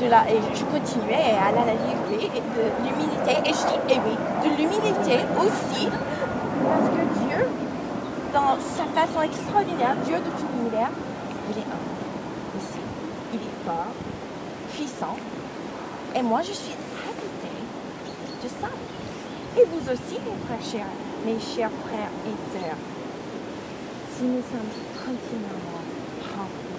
[0.00, 4.16] de la, et je continuais à l'analyser, et de l'humilité, et je dis, et oui,
[4.44, 5.88] de l'humilité aussi,
[6.64, 7.48] parce que Dieu,
[8.32, 10.90] dans sa façon extraordinaire, Dieu de tout l'univers,
[11.50, 11.98] il est un
[12.56, 12.82] aussi.
[13.32, 13.92] Il est fort,
[14.72, 15.16] puissant,
[16.14, 17.52] et moi je suis habité
[18.42, 18.68] de ça.
[19.56, 20.92] Et vous aussi, mes frères chers,
[21.26, 22.76] mes chers frères et sœurs,
[24.14, 24.72] si nous sommes
[25.04, 25.82] continuellement
[26.36, 26.78] remplis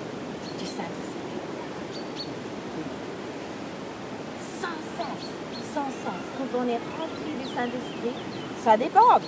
[0.57, 1.43] du Saint-Esprit.
[4.61, 5.29] Sans cesse,
[5.73, 8.13] sans cesse, quand on est rempli du Saint-Esprit,
[8.63, 9.23] ça déborde.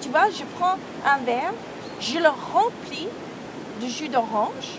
[0.00, 1.52] Tu vois, je prends un verre,
[2.00, 3.08] je le remplis
[3.82, 4.78] de jus d'orange.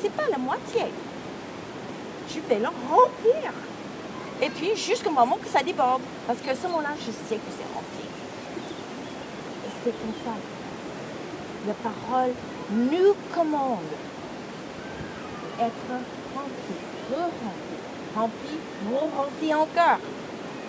[0.00, 0.86] C'est pas la moitié.
[2.28, 3.52] Je vais le remplir.
[4.42, 6.02] Et puis jusqu'au moment que ça déborde.
[6.26, 8.06] Parce que à ce moment-là, je sais que c'est rempli.
[9.64, 10.34] Et c'est comme ça.
[11.68, 12.32] La parole
[12.70, 13.78] nous commande
[15.60, 15.92] être
[16.34, 16.74] rempli,
[17.10, 18.58] re-rempli, rempli,
[18.90, 20.00] re-rempli encore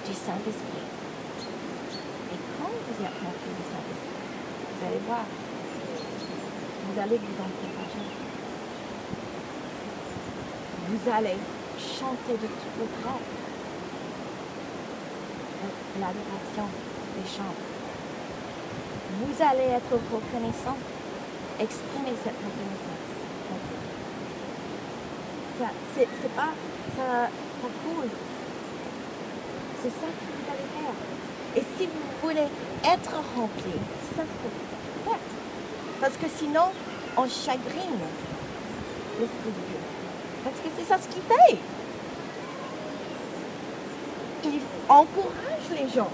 [0.06, 0.86] du Saint-Esprit.
[2.34, 4.20] Et quand vous êtes rempli du Saint-Esprit,
[4.72, 5.26] vous allez voir,
[6.86, 8.06] vous allez vous encourager.
[10.90, 11.38] Vous allez
[11.80, 13.20] chanter de tout votre cœur
[16.00, 16.68] l'adoration
[17.16, 17.56] des chants.
[19.22, 20.78] Vous allez être reconnaissant.
[21.60, 23.04] Exprimez cette reconnaissance.
[25.60, 26.54] Ça, c'est pas,
[26.98, 27.30] ça,
[27.62, 28.10] ça coule.
[29.84, 30.96] C'est ça que vous allez faire.
[31.58, 32.48] Et si vous voulez
[32.86, 33.74] être rempli,
[34.16, 35.20] ça faut faire.
[36.00, 36.72] Parce que sinon,
[37.18, 38.00] on chagrine
[39.20, 39.82] l'Esprit de Dieu.
[40.46, 41.58] Parce que c'est ça ce qu'il fait.
[44.46, 46.12] Il encourage les gens.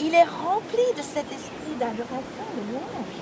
[0.00, 3.20] Il est rempli de cet esprit d'adoration, de louange.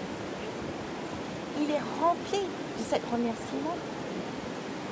[1.61, 3.77] Il est rempli de cet remerciement.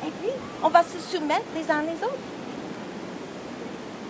[0.04, 0.32] Et puis,
[0.64, 2.41] on va se soumettre les uns les autres.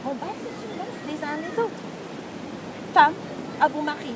[0.05, 1.83] On va se soumettre les uns les autres.
[2.93, 3.15] Femme
[3.61, 4.15] à vos maris.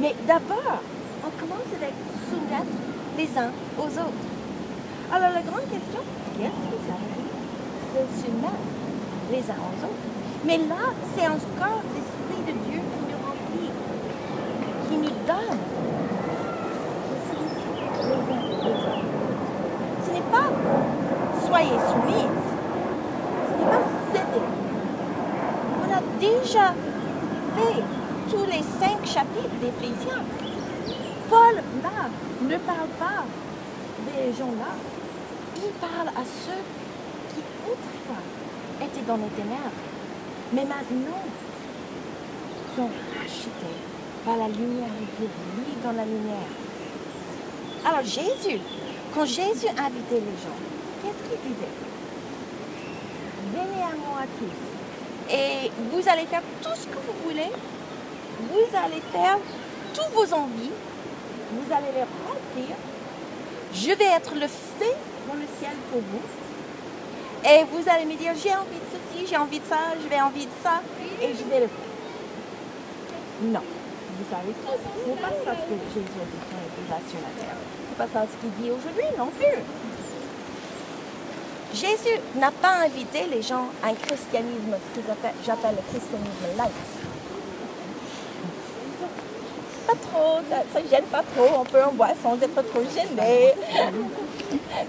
[0.00, 0.80] Mais d'abord,
[1.24, 1.92] on commence avec
[2.30, 2.76] soumettre
[3.16, 4.26] les uns aux autres.
[5.12, 6.00] Alors la grande question,
[6.36, 7.36] qu'est-ce que ça veut dire?
[7.94, 8.66] De se mettre
[9.30, 10.06] les uns aux autres
[10.44, 13.72] Mais là, c'est encore l'Esprit de Dieu qui nous remplit,
[14.88, 15.58] qui nous donne.
[20.06, 20.50] Ce n'est pas
[21.46, 22.46] soyez soumises,
[23.48, 24.44] ce n'est pas céder.
[25.80, 26.00] On a
[27.56, 27.82] fait
[28.30, 30.24] tous les cinq chapitres d'Éphésiens.
[31.28, 31.62] Paul,
[32.42, 33.24] ne parle pas
[34.06, 34.72] des gens là.
[35.56, 36.62] Il parle à ceux
[37.34, 38.22] qui autrefois
[38.82, 39.82] étaient dans les ténèbres,
[40.52, 41.24] mais maintenant
[42.76, 43.76] sont rachetés
[44.24, 44.88] par la lumière
[45.18, 46.50] de Dieu, dans la lumière.
[47.84, 48.60] Alors Jésus,
[49.14, 50.58] quand Jésus invitait les gens,
[51.02, 51.76] qu'est-ce qu'il disait?
[53.52, 54.75] Venez à moi tous
[55.30, 57.50] et vous allez faire tout ce que vous voulez.
[58.50, 59.38] Vous allez faire
[59.94, 60.70] toutes vos envies.
[61.52, 62.76] Vous allez les remplir.
[63.72, 64.92] Je vais être le feu
[65.28, 66.22] dans le ciel pour vous.
[67.48, 70.20] Et vous allez me dire, j'ai envie de ceci, j'ai envie de ça, je vais
[70.20, 70.80] envie de ça,
[71.22, 71.86] et je vais le faire.
[73.42, 73.60] Non.
[74.18, 77.54] Vous savez ce n'est pas ça que Jésus a dit sur la terre.
[77.54, 79.60] Ce n'est pas ça ce qu'il dit aujourd'hui non plus.
[81.76, 85.06] Jésus n'a pas invité les gens à un christianisme, ce que
[85.44, 86.72] j'appelle- le christianisme light.
[89.86, 90.38] Pas trop,
[90.72, 93.52] ça ne gêne pas trop, on peut en boire sans être trop gêné.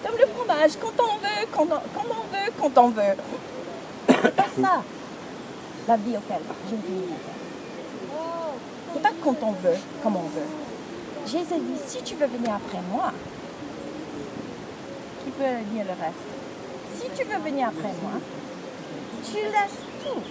[0.04, 3.17] Comme le fromage, quand on veut, quand on, veut, quand on veut.
[4.08, 4.82] C'est pas ça,
[5.89, 6.39] la vie auquel
[6.71, 7.17] nous appelle.
[8.93, 10.50] C'est pas quand on veut, comme on veut.
[11.26, 13.12] Jésus dit, si tu veux venir après moi,
[15.26, 16.37] qui peut dire le reste?
[16.95, 18.19] Si tu veux venir après moi,
[19.26, 20.21] tu laisses tout.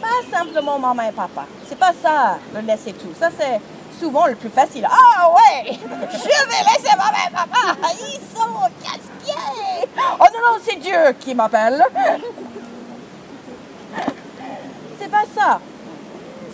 [0.00, 1.44] Pas simplement maman et papa.
[1.66, 3.12] C'est pas ça, le laisser tout.
[3.18, 3.60] Ça, c'est
[3.98, 4.86] souvent le plus facile.
[4.88, 7.76] Ah ouais, je vais laisser maman et papa.
[7.94, 9.88] Ils sont casse-pieds.
[10.20, 11.84] Oh non, non, c'est Dieu qui m'appelle.
[15.00, 15.60] C'est pas ça.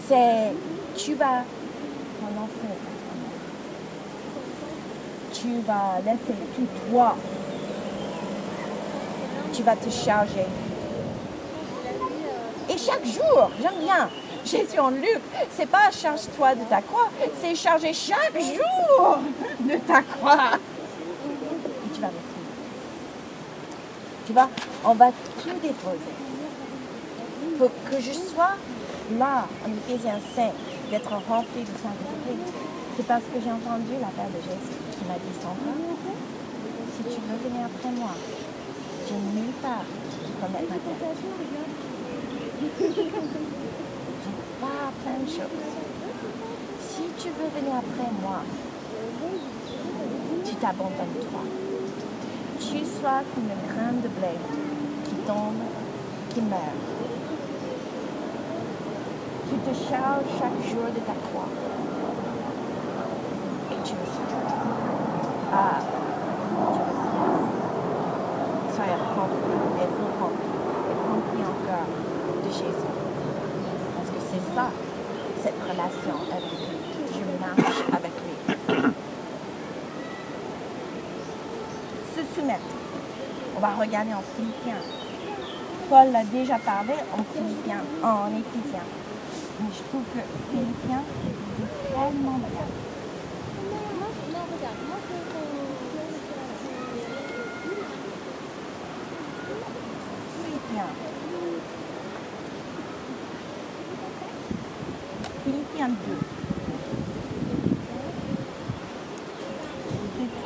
[0.09, 0.53] C'est
[0.97, 1.45] tu vas
[2.23, 2.75] renoncer.
[5.33, 7.17] Tu vas laisser tout toi.
[9.55, 10.47] Tu vas te charger.
[12.69, 14.11] Et chaque jour, j'aime bien.
[14.45, 15.21] Jésus en Luc,
[15.57, 17.09] c'est pas charge-toi de ta croix,
[17.41, 19.19] c'est charger chaque jour
[19.61, 20.59] de ta croix.
[21.25, 22.13] Et tu vas me.
[24.27, 24.49] Tu vois,
[24.85, 26.15] on va tout déposer.
[27.59, 28.57] Pour que je sois
[29.19, 30.51] là, en Éphésiens 5,
[30.91, 32.39] d'être rempli du Saint-Esprit,
[32.97, 35.75] c'est parce que j'ai entendu l'appel de Jésus qui m'a dit Sandra,
[36.97, 38.11] si tu veux venir après moi,
[39.07, 39.87] j'ai nulle part
[40.41, 41.03] pour mettre ma tête.
[42.71, 43.11] J'ai
[44.61, 45.69] pas plein de choses.
[46.81, 48.41] Si tu veux venir après moi,
[50.45, 51.43] tu t'abandonnes toi.
[52.59, 54.35] Tu sois comme une graine de blé
[55.05, 55.63] qui tombe,
[56.31, 56.61] qui meurt.
[59.49, 61.51] Tu te charges chaque jour de ta croix.
[63.71, 64.29] Et tu me suis.
[65.53, 65.79] Ah,
[66.73, 67.15] tu me suis.
[68.75, 69.89] Sois rempli et
[70.21, 70.55] rempli
[70.91, 71.89] et rempli encore
[72.45, 72.95] de Jésus.
[73.97, 74.67] Parce que c'est ça,
[75.43, 76.69] cette relation avec lui.
[77.13, 78.35] Je marche avec lui.
[82.15, 82.73] Se soumettre.
[83.57, 84.83] On va regarder en Philippiens.
[85.89, 88.89] Paul l'a déjà parlé en Philippiens, en Éphésiens.
[89.61, 91.05] Mais je trouve que Philippiens
[91.61, 92.94] est tellement bien.
[105.77, 105.91] C'est tout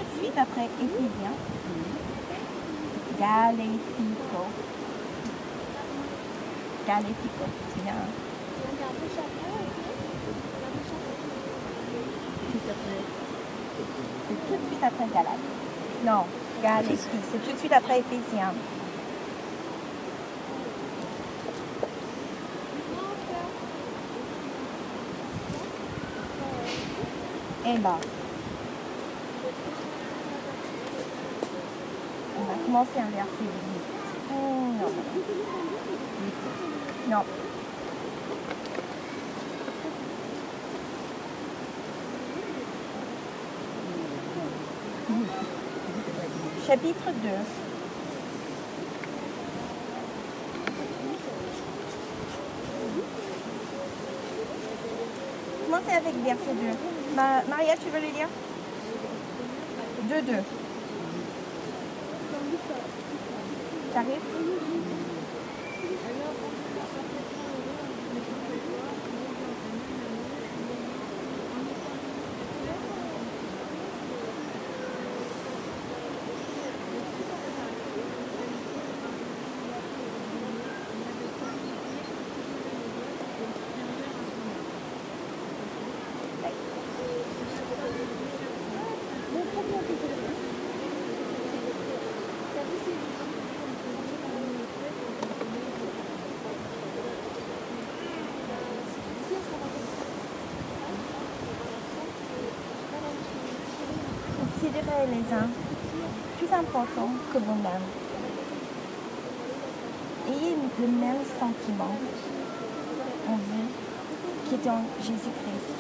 [0.05, 1.33] de suite après Éphésien.
[3.19, 4.43] Galéfico.
[6.87, 7.93] Galéfico, c'est.
[14.29, 15.45] C'est tout de suite après Galate.
[16.07, 16.25] Non,
[16.63, 18.53] Galéfico, c'est tout de suite après Éphésien.
[27.69, 27.99] 1 bar.
[32.39, 34.91] On va commencer à inverser les Non, non.
[37.11, 37.25] Non.
[46.67, 47.29] Chapitre 2.
[55.67, 56.98] Commencez avec verset 2.
[57.19, 58.29] Ma- Maria, tu veux le lire?
[60.05, 60.58] Deux, deux.
[105.07, 105.47] Les uns
[106.37, 107.87] plus importants que vous-même.
[110.27, 111.95] Ayez le même sentiment
[113.29, 113.69] en vous
[114.49, 115.71] qui est en Jésus-Christ.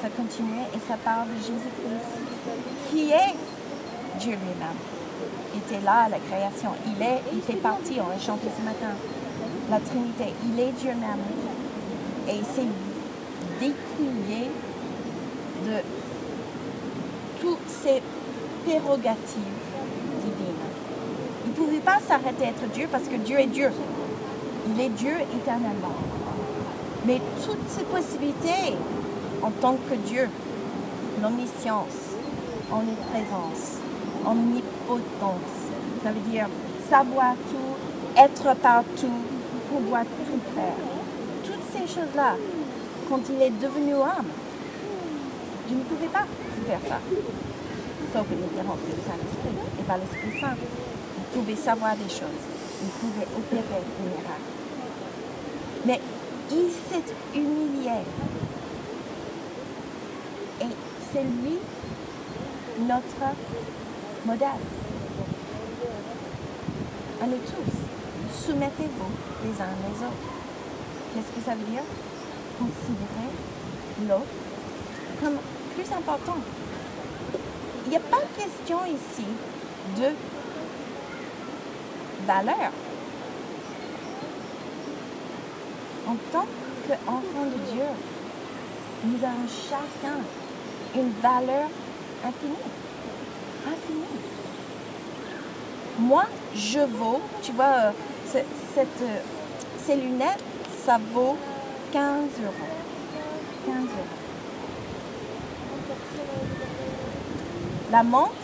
[0.00, 3.34] Ça continue et ça parle de Jésus-Christ, qui est
[4.18, 4.80] Dieu lui-même.
[5.54, 6.70] Il était là à la création.
[6.86, 8.96] Il est, il fait partie, on l'a chanté ce matin.
[9.70, 11.20] La Trinité, il est Dieu même.
[12.28, 12.72] Et il s'est
[13.60, 14.50] dépouillé
[15.66, 15.82] de
[17.82, 18.02] ces
[18.64, 19.62] prérogatives
[20.22, 20.66] divines.
[21.44, 23.70] Il ne pouvait pas s'arrêter à être Dieu parce que Dieu est Dieu.
[24.68, 25.94] Il est Dieu éternellement.
[27.06, 28.74] Mais toutes ces possibilités
[29.42, 30.28] en tant que Dieu,
[31.22, 32.16] l'omniscience,
[32.72, 33.78] omniprésence,
[34.26, 35.56] omnipotence,
[36.02, 36.48] ça veut dire
[36.90, 39.18] savoir tout, être partout,
[39.70, 40.74] pouvoir tout faire.
[41.44, 42.34] Toutes ces choses-là,
[43.08, 44.30] quand il est devenu homme,
[45.68, 46.26] je ne pouvais pas
[46.66, 46.98] faire ça.
[48.16, 50.56] Sauf évidemment que le Saint-Esprit et par l'Esprit Saint.
[51.18, 52.44] Il pouvait savoir des choses.
[52.82, 54.52] Il pouvait opérer des miracles.
[55.84, 56.00] Mais
[56.50, 58.00] il s'est humilié.
[60.62, 60.72] Et
[61.12, 61.58] c'est lui
[62.88, 63.34] notre
[64.24, 64.48] modèle.
[67.20, 69.12] À nous tous, soumettez-vous
[69.44, 70.32] les uns les autres.
[71.12, 71.82] Qu'est-ce que ça veut dire?
[72.58, 74.24] Considérez l'autre
[75.22, 75.36] comme
[75.74, 76.38] plus important.
[77.86, 79.24] Il n'y a pas question ici
[79.96, 80.08] de
[82.26, 82.72] valeur.
[86.08, 86.46] En tant
[86.88, 87.84] qu'enfant de Dieu,
[89.04, 90.18] nous avons chacun
[90.96, 91.68] une valeur
[92.24, 92.56] infinie.
[93.68, 94.20] Infinie.
[96.00, 96.24] Moi,
[96.56, 97.92] je vaux, tu vois, euh,
[98.34, 99.18] euh,
[99.84, 100.42] ces lunettes,
[100.84, 101.36] ça vaut
[101.92, 102.02] 15
[102.42, 102.52] euros.
[103.64, 104.16] 15 euros.
[107.96, 108.34] La montre,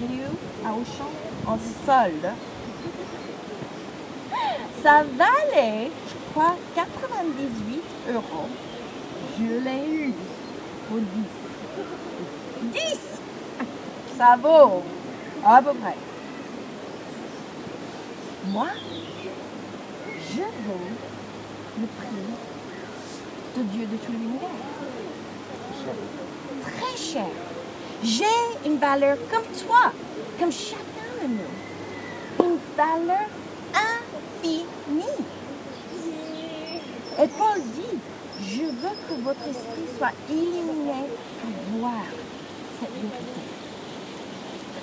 [0.00, 0.22] j'ai eu
[0.64, 1.10] à Auchan
[1.46, 2.32] en solde.
[4.82, 7.82] Ça valait, je crois, 98
[8.14, 8.48] euros.
[9.38, 10.14] Je l'ai eu
[10.88, 12.72] pour 10.
[12.72, 12.98] 10
[14.16, 14.82] Ça vaut
[15.44, 15.96] à peu près.
[18.46, 18.68] Moi,
[20.30, 20.88] je vaux
[21.78, 22.24] le prix
[23.54, 24.48] de Dieu de tout l'univers.
[26.62, 27.47] Très cher.
[28.02, 28.24] J'ai
[28.64, 29.92] une valeur comme toi,
[30.38, 32.44] comme chacun de nous.
[32.46, 33.26] Une valeur
[33.74, 35.02] infinie.
[37.20, 37.98] Et Paul dit,
[38.40, 41.08] je veux que votre esprit soit illuminé
[41.40, 42.04] pour voir
[42.80, 43.40] cette vérité.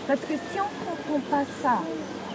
[0.08, 1.82] Parce que si on ne comprend pas ça,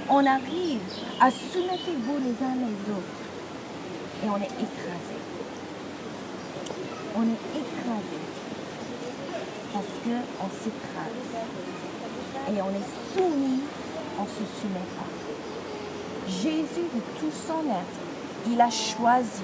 [0.08, 0.80] on arrive
[1.20, 3.20] à soumettre vous les uns les autres
[4.24, 5.18] et on est écrasé.
[7.14, 8.39] On est écrasé
[9.72, 11.30] parce qu'on s'écrase
[12.48, 13.60] et on est soumis,
[14.18, 15.10] on ne se soumet pas.
[16.28, 17.98] Jésus, de tout son être,
[18.50, 19.42] il a choisi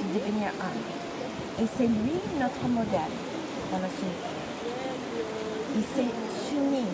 [0.00, 1.62] de devenir homme.
[1.62, 3.14] Et c'est lui notre modèle
[3.70, 4.40] dans la soumission.
[5.76, 6.12] Il s'est
[6.48, 6.86] soumis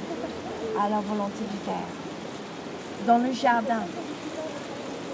[0.78, 1.74] à la volonté du Père.
[3.06, 3.84] Dans le jardin,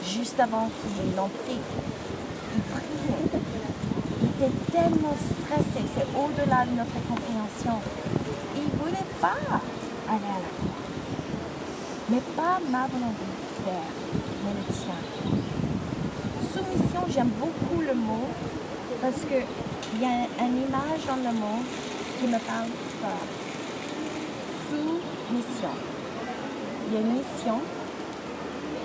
[0.05, 1.61] juste avant qu'il l'en prie,
[2.57, 3.41] il priait.
[4.23, 7.77] Il était tellement stressé, c'est au-delà de notre compréhension.
[8.57, 9.37] Il ne voulait pas
[10.09, 10.81] aller à la croix.
[12.09, 13.29] Mais pas ma volonté,
[13.65, 13.93] Père,
[14.45, 14.99] mais le tien.
[16.53, 18.29] Soumission, j'aime beaucoup le mot
[19.01, 21.61] parce qu'il y a une image dans le mot
[22.19, 23.29] qui me parle fort.
[24.69, 25.75] Sous-mission.
[26.89, 27.61] Il y a une mission.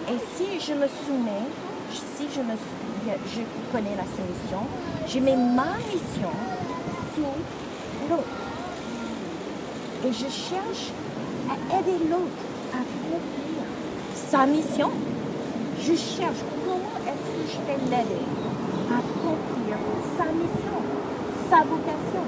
[0.10, 1.48] Et si je me soumets,
[1.92, 4.68] si je, connais la soumission,
[5.08, 6.32] je mets ma mission
[7.16, 8.24] sous l'autre.
[10.06, 10.92] Et je cherche
[11.50, 13.64] à aider l'autre à accomplir
[14.14, 14.92] sa mission.
[15.80, 18.26] Je cherche comment est-ce que je vais l'aider
[18.92, 19.78] à accomplir
[20.18, 20.78] sa mission.
[21.50, 22.24] sa vocation.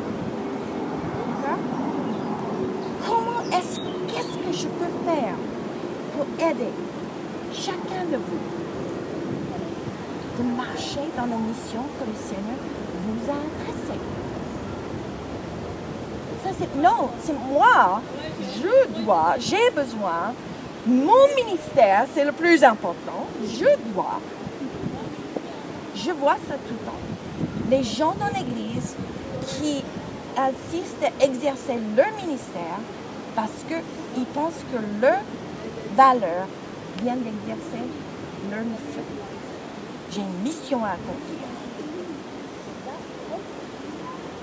[3.07, 5.35] Comment est-ce, qu'est-ce que je peux faire
[6.13, 6.73] pour aider
[7.53, 8.59] chacun de vous?
[10.39, 12.59] De marcher dans la mission que le Seigneur
[13.03, 13.99] vous a adressée
[16.43, 18.01] Ça, c'est, non, c'est moi.
[18.55, 20.33] Je dois, j'ai besoin.
[20.87, 23.27] Mon ministère, c'est le plus important.
[23.43, 24.19] Je dois.
[25.95, 27.03] Je vois ça tout le temps.
[27.69, 28.95] Les gens dans l'Église
[29.45, 29.83] qui
[30.37, 32.79] assistent à exercer leur ministère
[33.35, 35.19] parce qu'ils pensent que leur
[35.95, 36.47] valeur
[37.03, 37.83] vient d'exercer
[38.49, 39.18] leur mission.
[40.11, 41.39] J'ai une mission à accomplir.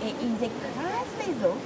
[0.04, 1.56] Et ils écrasent les autres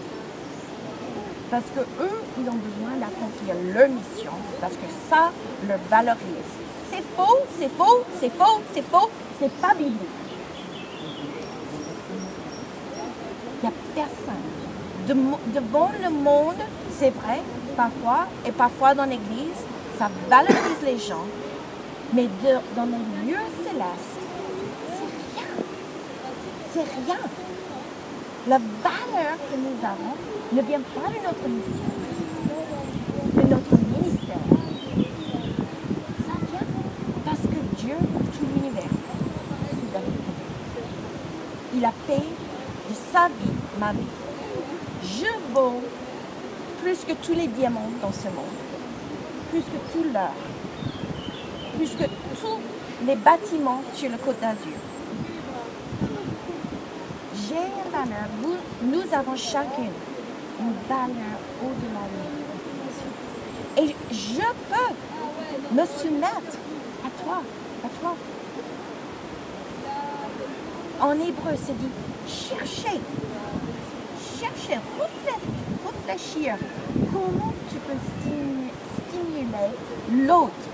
[1.51, 4.31] parce que eux, ils ont besoin d'accomplir leur mission
[4.61, 5.31] parce que ça
[5.69, 6.51] leur valorise.
[6.91, 9.99] C'est faux, c'est faux, c'est faux, c'est faux, c'est pas biblique.
[13.63, 14.47] Il n'y a personne.
[15.09, 16.57] De- devant le monde,
[16.99, 17.41] c'est vrai,
[17.77, 19.61] parfois, et parfois dans l'Église,
[19.99, 21.27] ça valorise les gens,
[22.13, 24.19] mais de- dans les lieux célestes,
[24.97, 25.49] c'est rien.
[26.73, 27.19] C'est rien.
[28.49, 30.17] La valeur que nous avons
[30.53, 31.91] ne vient pas de notre mission,
[33.37, 34.37] de notre ministère.
[37.25, 37.95] Parce que Dieu,
[38.33, 38.85] tout l'univers.
[41.75, 42.19] Il a payé
[42.89, 43.99] de sa vie ma vie.
[45.03, 45.81] Je vaux
[46.83, 48.57] plus que tous les diamants dans ce monde,
[49.51, 50.35] plus que tout l'or,
[51.81, 52.05] plus que
[52.39, 52.59] tous
[53.07, 54.77] les bâtiments sur le Côte d'Azur.
[57.49, 59.95] J'ai une valeur, vous, nous avons chacune
[60.61, 62.05] une valeur au-delà
[63.79, 63.83] de.
[63.83, 66.55] Et je peux me soumettre
[67.07, 67.43] à toi,
[67.83, 68.15] à toi.
[71.01, 71.89] En hébreu, c'est dit
[72.29, 73.01] chercher,
[74.39, 74.79] chercher,
[76.07, 76.57] réfléchir.
[77.11, 78.75] Comment tu peux stimu-
[79.09, 80.70] stimuler l'autre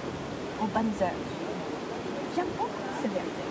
[0.63, 1.27] aux bonnes œuvres
[2.35, 2.71] J'aime beaucoup
[3.03, 3.47] ce verset.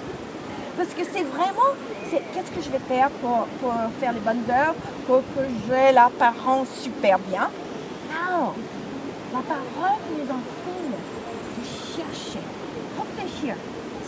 [0.78, 1.72] Parce que c'est vraiment,
[2.12, 4.76] qu'est-ce que je vais faire pour, pour faire les bonnes œuvres,
[5.08, 7.50] pour que j'ai l'apparence super bien?
[8.12, 8.54] Non,
[9.34, 10.96] la parole nous enseigne
[11.58, 12.44] de chercher,
[13.00, 13.56] réfléchir.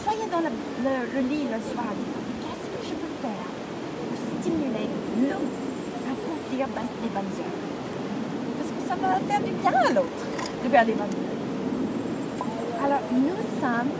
[0.04, 1.91] Soyez dans le, lit le soir,
[2.41, 3.48] qu'est-ce que je peux faire?
[4.08, 4.88] Pour stimuler
[5.22, 5.58] l'autre
[6.06, 6.68] à accomplir
[7.02, 7.64] les bonnes œuvres.
[8.58, 10.24] Parce que ça va faire du bien à l'autre
[10.64, 11.36] de faire des bonnes œuvres.
[12.84, 13.91] Alors nous sommes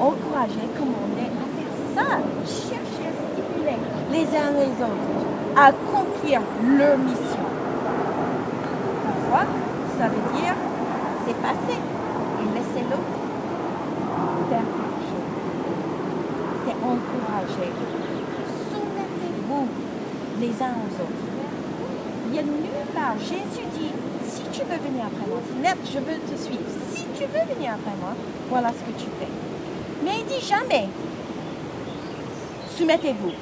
[0.00, 3.78] encouragés, commandés à faire ça, chercher à stimuler
[4.10, 6.40] les uns les autres, à accomplir
[6.78, 7.46] leur mission.
[9.04, 9.46] Parfois,
[9.98, 10.54] ça veut dire
[11.24, 13.22] s'effacer et laisser l'autre
[14.48, 14.92] faire quelque.
[16.64, 17.70] C'est encourager.
[18.70, 19.66] Soumettez-vous
[20.40, 21.22] les uns aux autres.
[22.28, 23.16] Il y a nulle part.
[23.18, 23.92] Jésus dit,
[24.28, 25.40] si tu veux venir après moi,
[25.84, 26.71] je veux te suivre.
[27.32, 28.14] Veux venir après moi,
[28.48, 29.28] voilà ce que tu fais.
[30.04, 30.88] Mais il dit jamais,
[32.76, 33.32] soumettez-vous.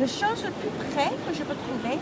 [0.00, 1.98] La chose le plus près que je peux trouver,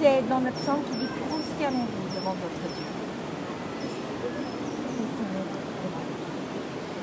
[0.00, 2.86] c'est dans le psaume qui dit prosternez-vous devant votre Dieu.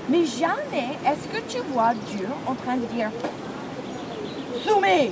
[0.09, 3.09] Mais jamais est-ce que tu vois Dieu en train de dire
[4.63, 5.11] soumets.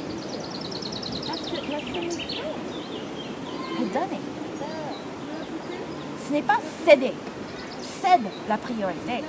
[1.28, 2.44] Parce que la soumission
[3.80, 4.33] est donnée.
[6.34, 7.14] Ce n'est pas céder.
[8.02, 9.24] Cède la priorité.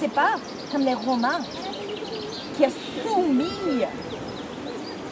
[0.00, 0.34] C'est pas
[0.72, 1.38] comme les Romains
[2.56, 3.46] qui a soumis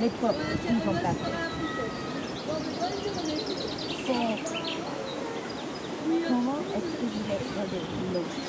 [0.00, 0.96] les peuples qui nous ont.
[4.04, 4.38] C'est
[6.26, 8.40] comment est-ce que je vais aider l'autre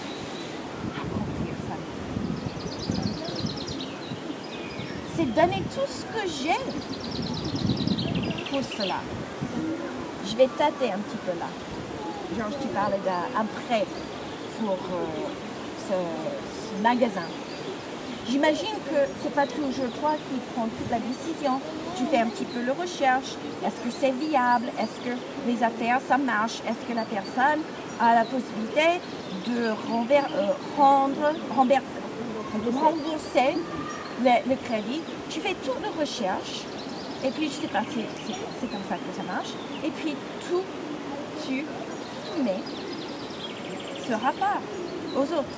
[0.95, 1.77] à accomplir ça.
[5.15, 6.61] C'est donner tout ce que j'ai
[8.49, 9.01] pour cela.
[10.29, 11.47] Je vais tâter un petit peu là.
[12.37, 13.85] Georges, tu parlais d'un prêt
[14.59, 15.05] pour euh,
[15.87, 15.93] ce,
[16.83, 17.23] magasin.
[18.29, 21.61] J'imagine que c'est pas toujours toi qui prends toute la décision.
[21.97, 23.37] Tu fais un petit peu de recherche.
[23.65, 24.65] Est-ce que c'est viable?
[24.77, 25.15] Est-ce que
[25.47, 26.59] les affaires, ça marche?
[26.67, 27.61] Est-ce que la personne
[28.01, 28.99] a la possibilité
[29.47, 29.73] de euh,
[30.77, 33.55] rendre, rembourser,
[34.23, 35.01] le crédit?
[35.29, 36.65] Tu fais toute la recherche.
[37.23, 39.49] Et puis, je sais pas, c'est comme ça que ça marche.
[39.83, 40.15] Et puis,
[40.47, 40.63] tout,
[41.45, 41.65] tu
[42.25, 42.61] soumets
[44.07, 44.61] ce rapport
[45.15, 45.57] aux autres.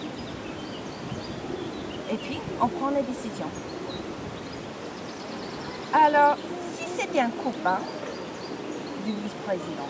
[2.11, 3.47] Et puis, on prend la décision.
[5.93, 6.37] Alors,
[6.75, 7.79] si c'était un copain
[9.05, 9.89] du vice-président,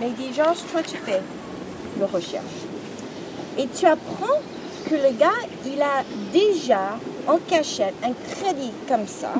[0.00, 1.20] mais il dit, Georges, toi, tu fais
[1.98, 2.44] de recherche.
[3.56, 4.40] Et tu apprends
[4.88, 5.30] que le gars,
[5.66, 6.98] il a déjà
[7.28, 9.32] en cachette un crédit comme ça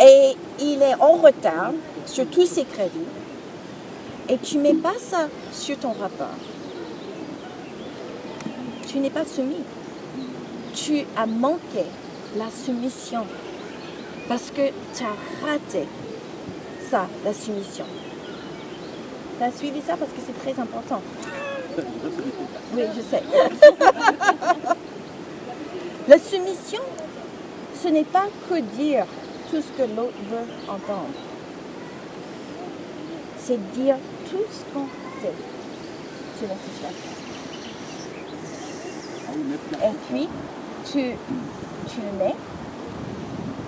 [0.00, 1.72] et il est en retard
[2.06, 3.06] sur tous ses crédits
[4.28, 6.28] et tu mets pas ça sur ton rapport,
[8.88, 9.64] tu n'es pas soumis.
[10.72, 11.84] Tu as manqué
[12.36, 13.26] la soumission
[14.28, 15.86] parce que tu as raté
[16.88, 17.84] ça, la soumission.
[19.38, 21.02] Tu as suivi ça parce que c'est très important.
[22.72, 23.22] Oui, je sais.
[26.08, 26.80] la soumission,
[27.82, 29.06] ce n'est pas que dire
[29.50, 31.14] tout ce que l'autre veut entendre.
[33.38, 33.96] C'est dire
[34.30, 34.86] tout ce qu'on
[35.20, 35.34] sait
[36.38, 37.10] sur la situation.
[39.82, 40.28] Et puis,
[40.84, 41.16] tu,
[41.88, 42.34] tu le mets.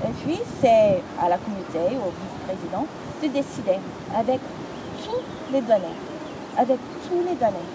[0.04, 2.86] Et puis, c'est à la communauté ou au vice-président
[3.22, 3.78] de décider
[4.14, 4.40] avec
[5.04, 5.96] toutes les données.
[6.58, 7.68] Avec tous les données.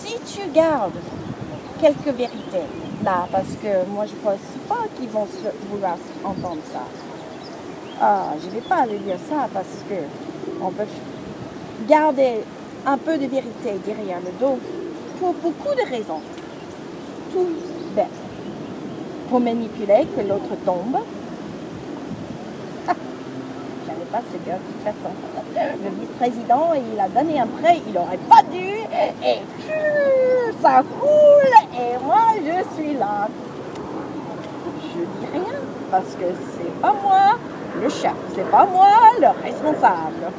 [0.00, 0.98] Si tu gardes
[1.82, 2.68] quelques vérités
[3.04, 5.26] là, parce que moi je ne pense pas qu'ils vont
[5.68, 6.84] vouloir entendre ça.
[8.00, 9.96] Ah, je ne vais pas lui dire ça parce que
[10.62, 10.86] on peut
[11.88, 12.44] garder
[12.86, 14.60] un peu de vérité derrière le dos
[15.18, 16.20] pour beaucoup de raisons.
[17.32, 17.48] Tout
[17.96, 18.06] bête.
[19.28, 20.98] Pour manipuler que l'autre tombe.
[23.86, 25.12] J'avais pas ce gars de toute façon.
[25.84, 28.70] Le vice-président, il a donné un prêt, il n'aurait pas dû,
[29.24, 29.38] et
[30.62, 33.28] ça coule, et moi je suis là.
[34.94, 35.58] Je dis rien,
[35.90, 37.38] parce que c'est pas moi
[37.80, 38.88] le chef, c'est pas moi
[39.20, 40.30] le responsable.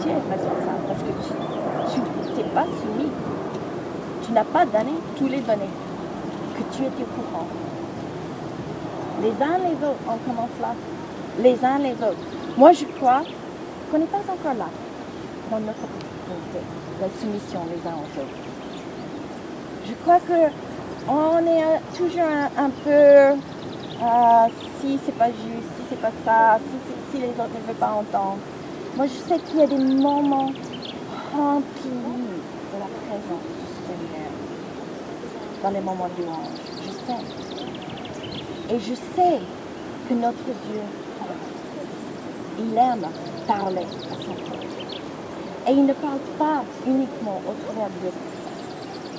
[0.00, 0.84] Tu es responsable?
[0.86, 3.10] Parce que tu n'es pas soumis.
[4.24, 5.74] Tu n'as pas donné tous les données
[6.54, 7.46] que tu étais au courant.
[9.22, 10.74] Les uns les autres, on commence là.
[11.40, 12.22] Les uns les autres.
[12.56, 13.22] Moi, je crois
[13.90, 14.68] qu'on n'est pas encore là
[15.50, 15.78] dans notre
[17.00, 18.47] la soumission les uns aux autres.
[19.88, 20.52] Je crois que
[21.08, 22.28] on est euh, toujours
[22.58, 23.40] un, peu
[24.02, 24.46] ah,
[24.80, 26.58] si c'est pas juste, si c'est pas ça,
[27.10, 28.36] si, les autres ne veulent pas entendre.
[28.96, 30.52] Moi, je sais qu'il y a des moments
[31.34, 34.30] remplis de la présence du Seigneur
[35.62, 36.60] dans les moments de louange.
[36.84, 38.74] Je sais.
[38.74, 39.40] Et je sais
[40.06, 40.82] que notre Dieu,
[42.58, 43.06] il aime
[43.46, 44.66] parler à son peuple.
[45.66, 48.27] Et il ne parle pas uniquement au travers de.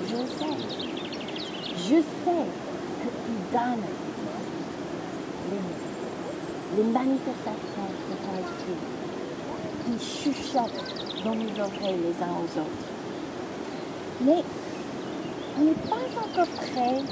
[0.10, 0.58] Je sais.
[1.78, 2.46] Je sais
[3.02, 3.84] qu'il donne
[5.52, 8.80] les, les manifestations de son esprit
[9.86, 12.86] qui chuchotent dans nos oreilles les uns aux autres.
[14.22, 14.44] Mais
[15.60, 17.04] on n'est pas encore prêt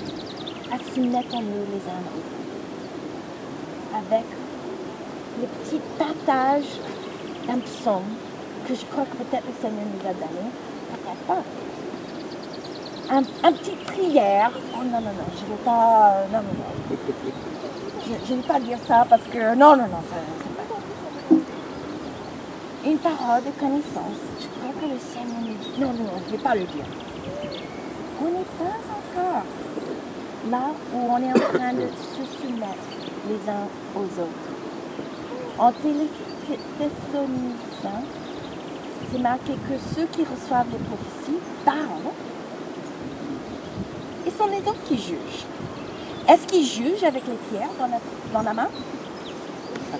[0.71, 2.35] à se mettre en nous les uns aux autres.
[3.93, 4.25] Avec
[5.39, 6.65] le petit partage
[7.47, 8.09] d'un psaume
[8.67, 10.49] que je crois que peut-être le Seigneur nous a donné,
[10.91, 11.43] peut-être pas.
[13.09, 14.51] Un, un petit prière.
[14.73, 16.25] Oh non, non, non, je ne vais pas.
[16.31, 16.71] Non, non, non.
[18.25, 19.55] Je ne vais pas dire ça parce que.
[19.55, 20.63] Non, non, non, c'est pas.
[22.85, 24.19] Une parole de connaissance.
[24.41, 25.71] Je crois que le Seigneur nous dit.
[25.79, 26.85] Non, non, non, je ne vais pas le dire.
[28.21, 29.43] On n'est pas encore
[30.51, 32.87] là où on est en train de se soumettre
[33.29, 34.51] les uns aux autres.
[35.59, 38.03] En Thessaloniciens,
[39.11, 42.11] c'est marqué que ceux qui reçoivent les prophéties parlent
[44.37, 45.45] sont les autres qui jugent.
[46.27, 47.99] Est-ce qu'ils jugent avec les pierres dans la,
[48.33, 48.67] dans la main?
[49.89, 49.97] Ça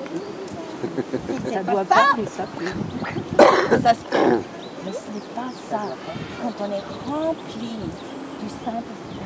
[1.46, 3.82] c'est doit pas ça, mais ça peut.
[3.82, 4.40] ça se peut.
[4.86, 5.82] Mais ce n'est pas ça.
[6.42, 7.76] Quand on est rempli
[8.42, 9.18] du Saint-Esprit,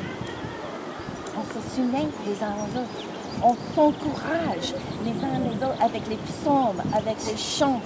[1.36, 3.02] on se soumet les uns aux autres.
[3.42, 7.80] On s'encourage les uns les autres avec les psaumes, avec les chants.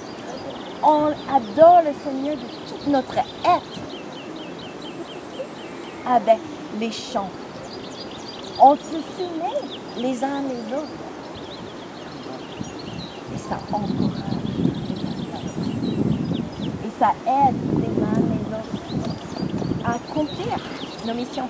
[0.83, 3.81] On adore le Seigneur de tout notre être
[6.07, 6.39] avec
[6.79, 7.31] les chants.
[8.61, 9.61] On se soumet
[9.99, 10.87] les uns les autres.
[13.35, 14.37] Et ça encourage
[16.85, 20.57] et ça aide les uns les autres à accomplir
[21.07, 21.49] nos missions.